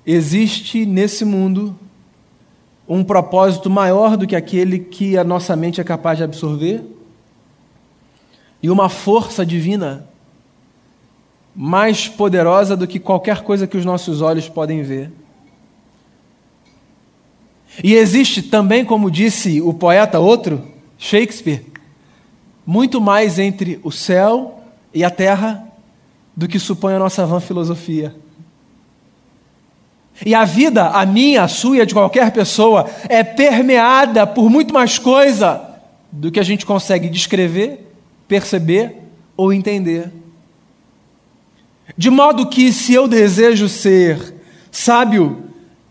existe 0.05 0.85
nesse 0.85 1.23
mundo 1.23 1.77
um 2.88 3.03
propósito 3.03 3.69
maior 3.69 4.17
do 4.17 4.25
que 4.27 4.35
aquele 4.35 4.79
que 4.79 5.17
a 5.17 5.23
nossa 5.23 5.55
mente 5.55 5.79
é 5.79 5.83
capaz 5.83 6.17
de 6.17 6.23
absorver 6.23 6.83
e 8.62 8.69
uma 8.69 8.89
força 8.89 9.45
divina 9.45 10.09
mais 11.55 12.07
poderosa 12.07 12.75
do 12.75 12.88
que 12.88 12.99
qualquer 12.99 13.41
coisa 13.41 13.67
que 13.67 13.77
os 13.77 13.85
nossos 13.85 14.21
olhos 14.21 14.47
podem 14.47 14.81
ver. 14.81 15.12
E 17.83 17.93
existe 17.93 18.41
também, 18.41 18.83
como 18.83 19.12
disse 19.12 19.62
o 19.62 19.73
poeta 19.73 20.19
outro, 20.19 20.62
Shakespeare, 20.97 21.65
muito 22.65 22.99
mais 22.99 23.39
entre 23.39 23.79
o 23.83 23.91
céu 23.91 24.62
e 24.93 25.03
a 25.03 25.09
terra 25.09 25.65
do 26.35 26.47
que 26.47 26.59
supõe 26.59 26.93
a 26.93 26.99
nossa 26.99 27.25
vã 27.25 27.39
filosofia. 27.39 28.15
E 30.25 30.35
a 30.35 30.43
vida, 30.43 30.89
a 30.89 31.05
minha, 31.05 31.43
a 31.43 31.47
sua 31.47 31.77
e 31.77 31.81
a 31.81 31.85
de 31.85 31.93
qualquer 31.93 32.31
pessoa, 32.31 32.89
é 33.07 33.23
permeada 33.23 34.27
por 34.27 34.49
muito 34.49 34.73
mais 34.73 34.99
coisa 34.99 35.62
do 36.12 36.31
que 36.31 36.39
a 36.39 36.43
gente 36.43 36.65
consegue 36.65 37.07
descrever, 37.07 37.88
perceber 38.27 38.97
ou 39.38 39.53
entender. 39.53 40.12
De 41.97 42.10
modo 42.10 42.47
que, 42.47 42.71
se 42.71 42.93
eu 42.93 43.08
desejo 43.08 43.67
ser 43.67 44.36
sábio, 44.71 45.43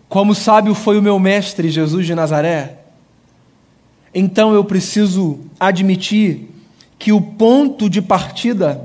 como 0.08 0.34
sábio 0.34 0.74
foi 0.74 0.98
o 0.98 1.02
meu 1.02 1.18
mestre 1.18 1.68
Jesus 1.68 2.06
de 2.06 2.14
Nazaré, 2.14 2.78
então 4.14 4.54
eu 4.54 4.64
preciso 4.64 5.38
admitir 5.60 6.48
que 6.98 7.12
o 7.12 7.20
ponto 7.20 7.88
de 7.88 8.00
partida, 8.00 8.84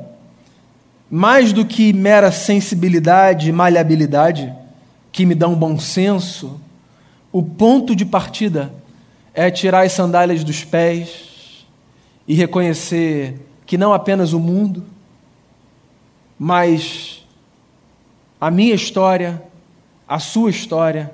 mais 1.10 1.54
do 1.54 1.66
que 1.66 1.94
mera 1.94 2.32
sensibilidade 2.32 3.50
e 3.50 3.54
maleabilidade, 3.54 4.54
que 5.12 5.26
me 5.26 5.36
um 5.46 5.56
bom 5.56 5.80
senso, 5.80 6.60
o 7.32 7.42
ponto 7.42 7.96
de 7.96 8.06
partida 8.06 8.74
é 9.34 9.50
tirar 9.50 9.86
as 9.86 9.94
sandálias 9.94 10.44
dos 10.44 10.64
pés 10.64 11.66
e 12.28 12.36
reconhecer 12.36 13.40
que 13.66 13.78
não 13.78 13.94
apenas 13.94 14.34
o 14.34 14.40
mundo, 14.40 14.84
mas 16.44 17.26
a 18.42 18.52
minha 18.52 18.76
história, 18.76 19.42
a 20.06 20.20
sua 20.20 20.50
história 20.50 21.10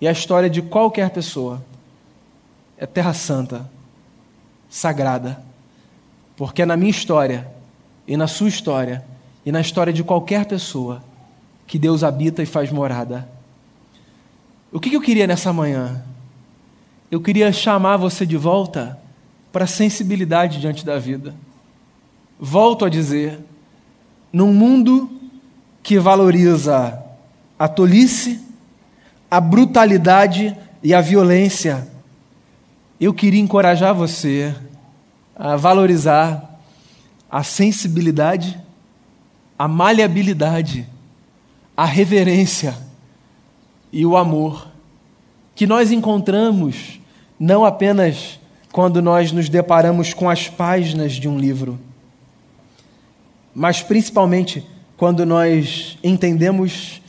e 0.00 0.08
a 0.08 0.10
história 0.10 0.48
de 0.48 0.62
qualquer 0.62 1.10
pessoa 1.10 1.62
é 2.78 2.86
terra 2.86 3.12
santa, 3.12 3.70
sagrada, 4.70 5.44
porque 6.34 6.62
é 6.62 6.64
na 6.64 6.78
minha 6.78 6.90
história 6.90 7.46
e 8.08 8.16
na 8.16 8.26
sua 8.26 8.48
história 8.48 9.04
e 9.44 9.52
na 9.52 9.60
história 9.60 9.92
de 9.92 10.02
qualquer 10.02 10.46
pessoa 10.46 11.04
que 11.66 11.78
Deus 11.78 12.02
habita 12.02 12.42
e 12.42 12.46
faz 12.46 12.72
morada. 12.72 13.28
O 14.72 14.80
que 14.80 14.94
eu 14.94 15.00
queria 15.02 15.26
nessa 15.26 15.52
manhã? 15.52 16.02
Eu 17.10 17.20
queria 17.20 17.52
chamar 17.52 17.98
você 17.98 18.24
de 18.24 18.38
volta 18.38 18.98
para 19.52 19.64
a 19.64 19.68
sensibilidade 19.68 20.58
diante 20.58 20.86
da 20.86 20.98
vida. 20.98 21.34
Volto 22.40 22.86
a 22.86 22.88
dizer, 22.88 23.40
num 24.32 24.52
mundo 24.52 25.10
que 25.82 25.98
valoriza 25.98 27.02
a 27.58 27.68
tolice, 27.68 28.40
a 29.30 29.40
brutalidade 29.40 30.56
e 30.82 30.94
a 30.94 31.00
violência, 31.00 31.88
eu 33.00 33.14
queria 33.14 33.40
encorajar 33.40 33.94
você 33.94 34.54
a 35.34 35.56
valorizar 35.56 36.60
a 37.30 37.42
sensibilidade, 37.42 38.60
a 39.58 39.66
maleabilidade, 39.68 40.86
a 41.76 41.84
reverência 41.84 42.76
e 43.92 44.04
o 44.04 44.16
amor 44.16 44.70
que 45.54 45.66
nós 45.66 45.92
encontramos 45.92 46.98
não 47.38 47.66
apenas 47.66 48.40
quando 48.72 49.02
nós 49.02 49.30
nos 49.30 49.48
deparamos 49.48 50.14
com 50.14 50.30
as 50.30 50.48
páginas 50.48 51.12
de 51.12 51.28
um 51.28 51.38
livro, 51.38 51.78
mas 53.54 53.82
principalmente 53.82 54.66
quando 54.96 55.24
nós 55.24 55.98
entendemos 56.04 57.00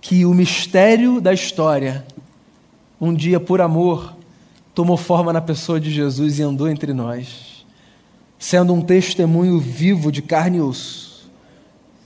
que 0.00 0.24
o 0.24 0.34
mistério 0.34 1.20
da 1.20 1.32
história, 1.32 2.04
um 3.00 3.14
dia 3.14 3.38
por 3.38 3.60
amor, 3.60 4.16
tomou 4.74 4.96
forma 4.96 5.32
na 5.32 5.40
pessoa 5.40 5.78
de 5.78 5.90
Jesus 5.90 6.38
e 6.38 6.42
andou 6.42 6.68
entre 6.68 6.92
nós, 6.92 7.64
sendo 8.38 8.72
um 8.72 8.80
testemunho 8.80 9.58
vivo 9.60 10.10
de 10.10 10.22
carne 10.22 10.58
e 10.58 10.60
osso, 10.60 11.30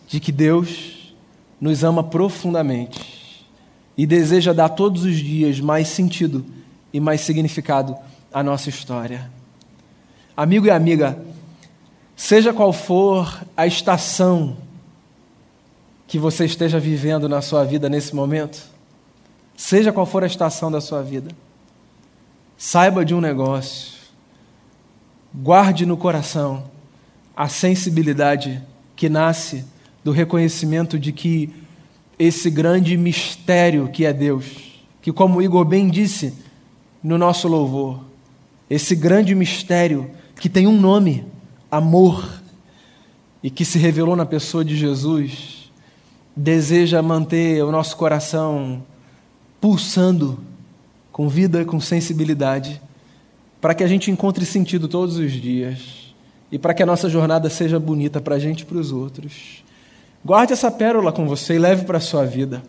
de 0.07 0.21
que 0.21 0.33
Deus 0.33 1.15
nos 1.61 1.85
ama 1.85 2.03
profundamente 2.03 3.47
e 3.97 4.07
deseja 4.07 4.53
dar 4.53 4.71
todos 4.71 5.05
os 5.05 5.17
dias 5.17 5.61
mais 5.61 5.89
sentido 5.89 6.45
e 6.93 7.01
mais 7.01 7.21
significado 7.21 7.97
à 8.33 8.43
nossa 8.43 8.69
história. 8.69 9.31
Amigo 10.37 10.67
e 10.67 10.71
amiga, 10.71 11.17
seja 12.17 12.53
qual 12.53 12.73
for 12.73 13.45
a 13.57 13.67
estação 13.67 14.57
que 16.07 16.19
você 16.19 16.45
esteja 16.45 16.79
vivendo 16.79 17.29
na 17.29 17.41
sua 17.41 17.65
vida 17.65 17.89
nesse 17.89 18.15
momento, 18.15 18.63
seja 19.57 19.93
qual 19.93 20.07
for 20.07 20.23
a 20.23 20.27
estação 20.27 20.71
da 20.71 20.81
sua 20.81 21.03
vida, 21.03 21.31
Saiba 22.57 23.05
de 23.05 23.15
um 23.15 23.21
negócio, 23.21 23.93
guarde 25.35 25.85
no 25.85 25.97
coração 25.97 26.71
a 27.37 27.49
sensibilidade 27.49 28.63
que 28.95 29.09
nasce 29.09 29.65
do 30.05 30.13
reconhecimento 30.13 30.99
de 30.99 31.13
que 31.13 31.53
esse 32.17 32.49
grande 32.49 32.97
mistério 32.97 33.89
que 33.89 34.07
é 34.07 34.13
Deus, 34.13 34.83
que, 35.03 35.13
como 35.13 35.43
Igor 35.43 35.65
bem 35.65 35.91
disse 35.91 36.33
no 37.03 37.19
nosso 37.19 37.49
louvor, 37.49 38.05
esse 38.71 38.95
grande 38.95 39.35
mistério 39.35 40.11
que 40.37 40.49
tem 40.49 40.67
um 40.67 40.81
nome, 40.81 41.27
amor, 41.77 42.43
e 43.43 43.51
que 43.51 43.65
se 43.65 43.79
revelou 43.79 44.17
na 44.17 44.25
pessoa 44.25 44.65
de 44.65 44.77
Jesus, 44.77 45.71
deseja 46.35 47.03
manter 47.03 47.63
o 47.63 47.71
nosso 47.71 47.97
coração 47.97 48.83
pulsando 49.61 50.39
com 51.13 51.29
vida, 51.29 51.65
com 51.65 51.81
sensibilidade, 51.81 52.81
para 53.61 53.75
que 53.75 53.85
a 53.85 53.87
gente 53.87 54.11
encontre 54.11 54.45
sentido 54.45 54.89
todos 54.89 55.17
os 55.17 55.33
dias 55.33 56.15
e 56.51 56.59
para 56.59 56.75
que 56.75 56.83
a 56.83 56.87
nossa 56.87 57.09
jornada 57.09 57.49
seja 57.51 57.79
bonita 57.79 58.21
para 58.21 58.37
a 58.37 58.39
gente 58.39 58.61
e 58.61 58.65
para 58.65 58.79
os 58.79 58.93
outros. 58.93 59.65
Guarde 60.25 60.53
essa 60.53 60.71
pérola 60.71 61.13
com 61.13 61.27
você 61.27 61.55
e 61.55 61.59
leve 61.59 61.85
para 61.85 61.99
a 61.99 62.01
sua 62.01 62.25
vida. 62.25 62.63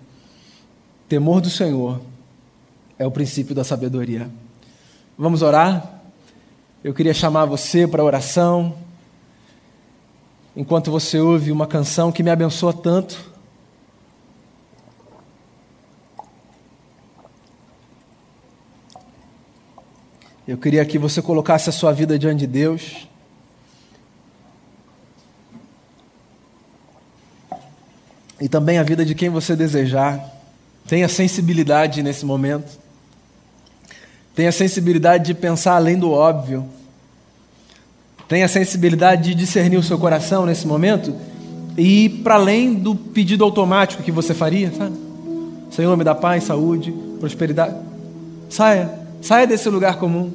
Temor 1.08 1.42
do 1.42 1.50
Senhor 1.50 2.02
é 2.98 3.06
o 3.06 3.12
princípio 3.12 3.56
da 3.56 3.64
sabedoria. 3.64 4.30
Vamos 5.18 5.42
orar? 5.42 6.02
Eu 6.84 6.94
queria 6.94 7.14
chamar 7.14 7.46
você 7.46 7.88
para 7.88 8.04
oração. 8.04 8.76
Enquanto 10.56 10.90
você 10.90 11.20
ouve 11.20 11.52
uma 11.52 11.68
canção 11.68 12.12
que 12.12 12.24
me 12.24 12.30
abençoa 12.30 12.74
tanto, 12.74 13.36
Eu 20.48 20.60
queria 20.60 20.86
que 20.86 21.00
você 21.00 21.24
colocasse 21.24 21.70
a 21.70 21.72
sua 21.72 21.92
vida 21.92 22.20
diante 22.20 22.42
de 22.42 22.48
Deus. 22.48 23.08
E 28.40 28.48
também 28.48 28.78
a 28.78 28.84
vida 28.84 29.04
de 29.04 29.16
quem 29.16 29.28
você 29.28 29.56
desejar. 29.56 30.24
Tenha 30.88 31.10
sensibilidade 31.10 32.04
nesse 32.04 32.28
momento. 32.28 32.80
Tenha 34.36 34.52
sensibilidade 34.52 35.26
de 35.26 35.34
pensar 35.34 35.78
além 35.78 35.98
do 35.98 36.12
óbvio. 36.12 36.70
Tenha 38.28 38.48
sensibilidade 38.48 39.24
de 39.24 39.36
discernir 39.36 39.78
o 39.78 39.84
seu 39.84 39.98
coração 40.00 40.46
nesse 40.46 40.66
momento 40.66 41.14
e 41.78 42.06
ir 42.06 42.10
para 42.24 42.36
além 42.36 42.74
do 42.74 42.96
pedido 42.96 43.44
automático 43.44 44.02
que 44.02 44.12
você 44.12 44.34
faria, 44.34 44.72
sabe? 44.72 44.96
Senhor, 45.70 45.96
me 45.98 46.04
dá 46.04 46.16
paz, 46.16 46.46
saúde, 46.46 46.94
prosperidade. 47.20 47.76
Saia. 48.50 48.92
Saia 49.22 49.46
desse 49.46 49.70
lugar 49.70 49.98
comum. 50.00 50.32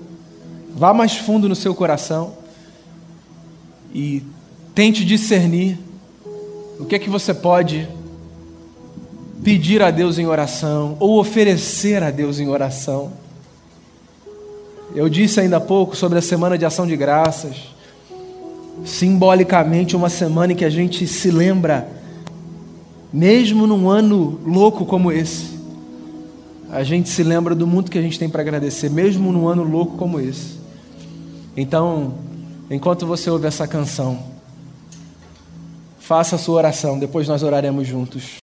Vá 0.74 0.92
mais 0.92 1.16
fundo 1.16 1.48
no 1.48 1.56
seu 1.56 1.74
coração 1.74 2.34
e 3.94 4.22
tente 4.74 5.04
discernir 5.04 5.78
o 6.78 6.84
que 6.84 6.94
é 6.94 6.98
que 6.98 7.10
você 7.10 7.34
pode 7.34 7.88
pedir 9.42 9.82
a 9.82 9.90
Deus 9.90 10.18
em 10.18 10.26
oração 10.26 10.96
ou 11.00 11.18
oferecer 11.18 12.02
a 12.02 12.10
Deus 12.10 12.38
em 12.38 12.48
oração. 12.48 13.12
Eu 14.94 15.08
disse 15.08 15.40
ainda 15.40 15.56
há 15.56 15.60
pouco 15.60 15.96
sobre 15.96 16.18
a 16.18 16.22
semana 16.22 16.58
de 16.58 16.64
ação 16.64 16.86
de 16.86 16.96
graças. 16.96 17.56
Simbolicamente, 18.84 19.94
uma 19.94 20.08
semana 20.08 20.52
em 20.52 20.56
que 20.56 20.64
a 20.64 20.70
gente 20.70 21.06
se 21.06 21.30
lembra, 21.30 21.88
mesmo 23.12 23.66
num 23.66 23.88
ano 23.88 24.40
louco 24.44 24.86
como 24.86 25.12
esse, 25.12 25.58
a 26.70 26.84
gente 26.84 27.08
se 27.08 27.22
lembra 27.22 27.54
do 27.54 27.66
muito 27.66 27.90
que 27.90 27.98
a 27.98 28.02
gente 28.02 28.18
tem 28.18 28.28
para 28.28 28.42
agradecer, 28.42 28.88
mesmo 28.88 29.32
num 29.32 29.48
ano 29.48 29.64
louco 29.64 29.96
como 29.96 30.20
esse. 30.20 30.58
Então, 31.56 32.14
enquanto 32.70 33.06
você 33.06 33.28
ouve 33.28 33.46
essa 33.46 33.66
canção, 33.66 34.20
faça 35.98 36.36
a 36.36 36.38
sua 36.38 36.56
oração, 36.56 36.98
depois 36.98 37.26
nós 37.26 37.42
oraremos 37.42 37.86
juntos. 37.86 38.38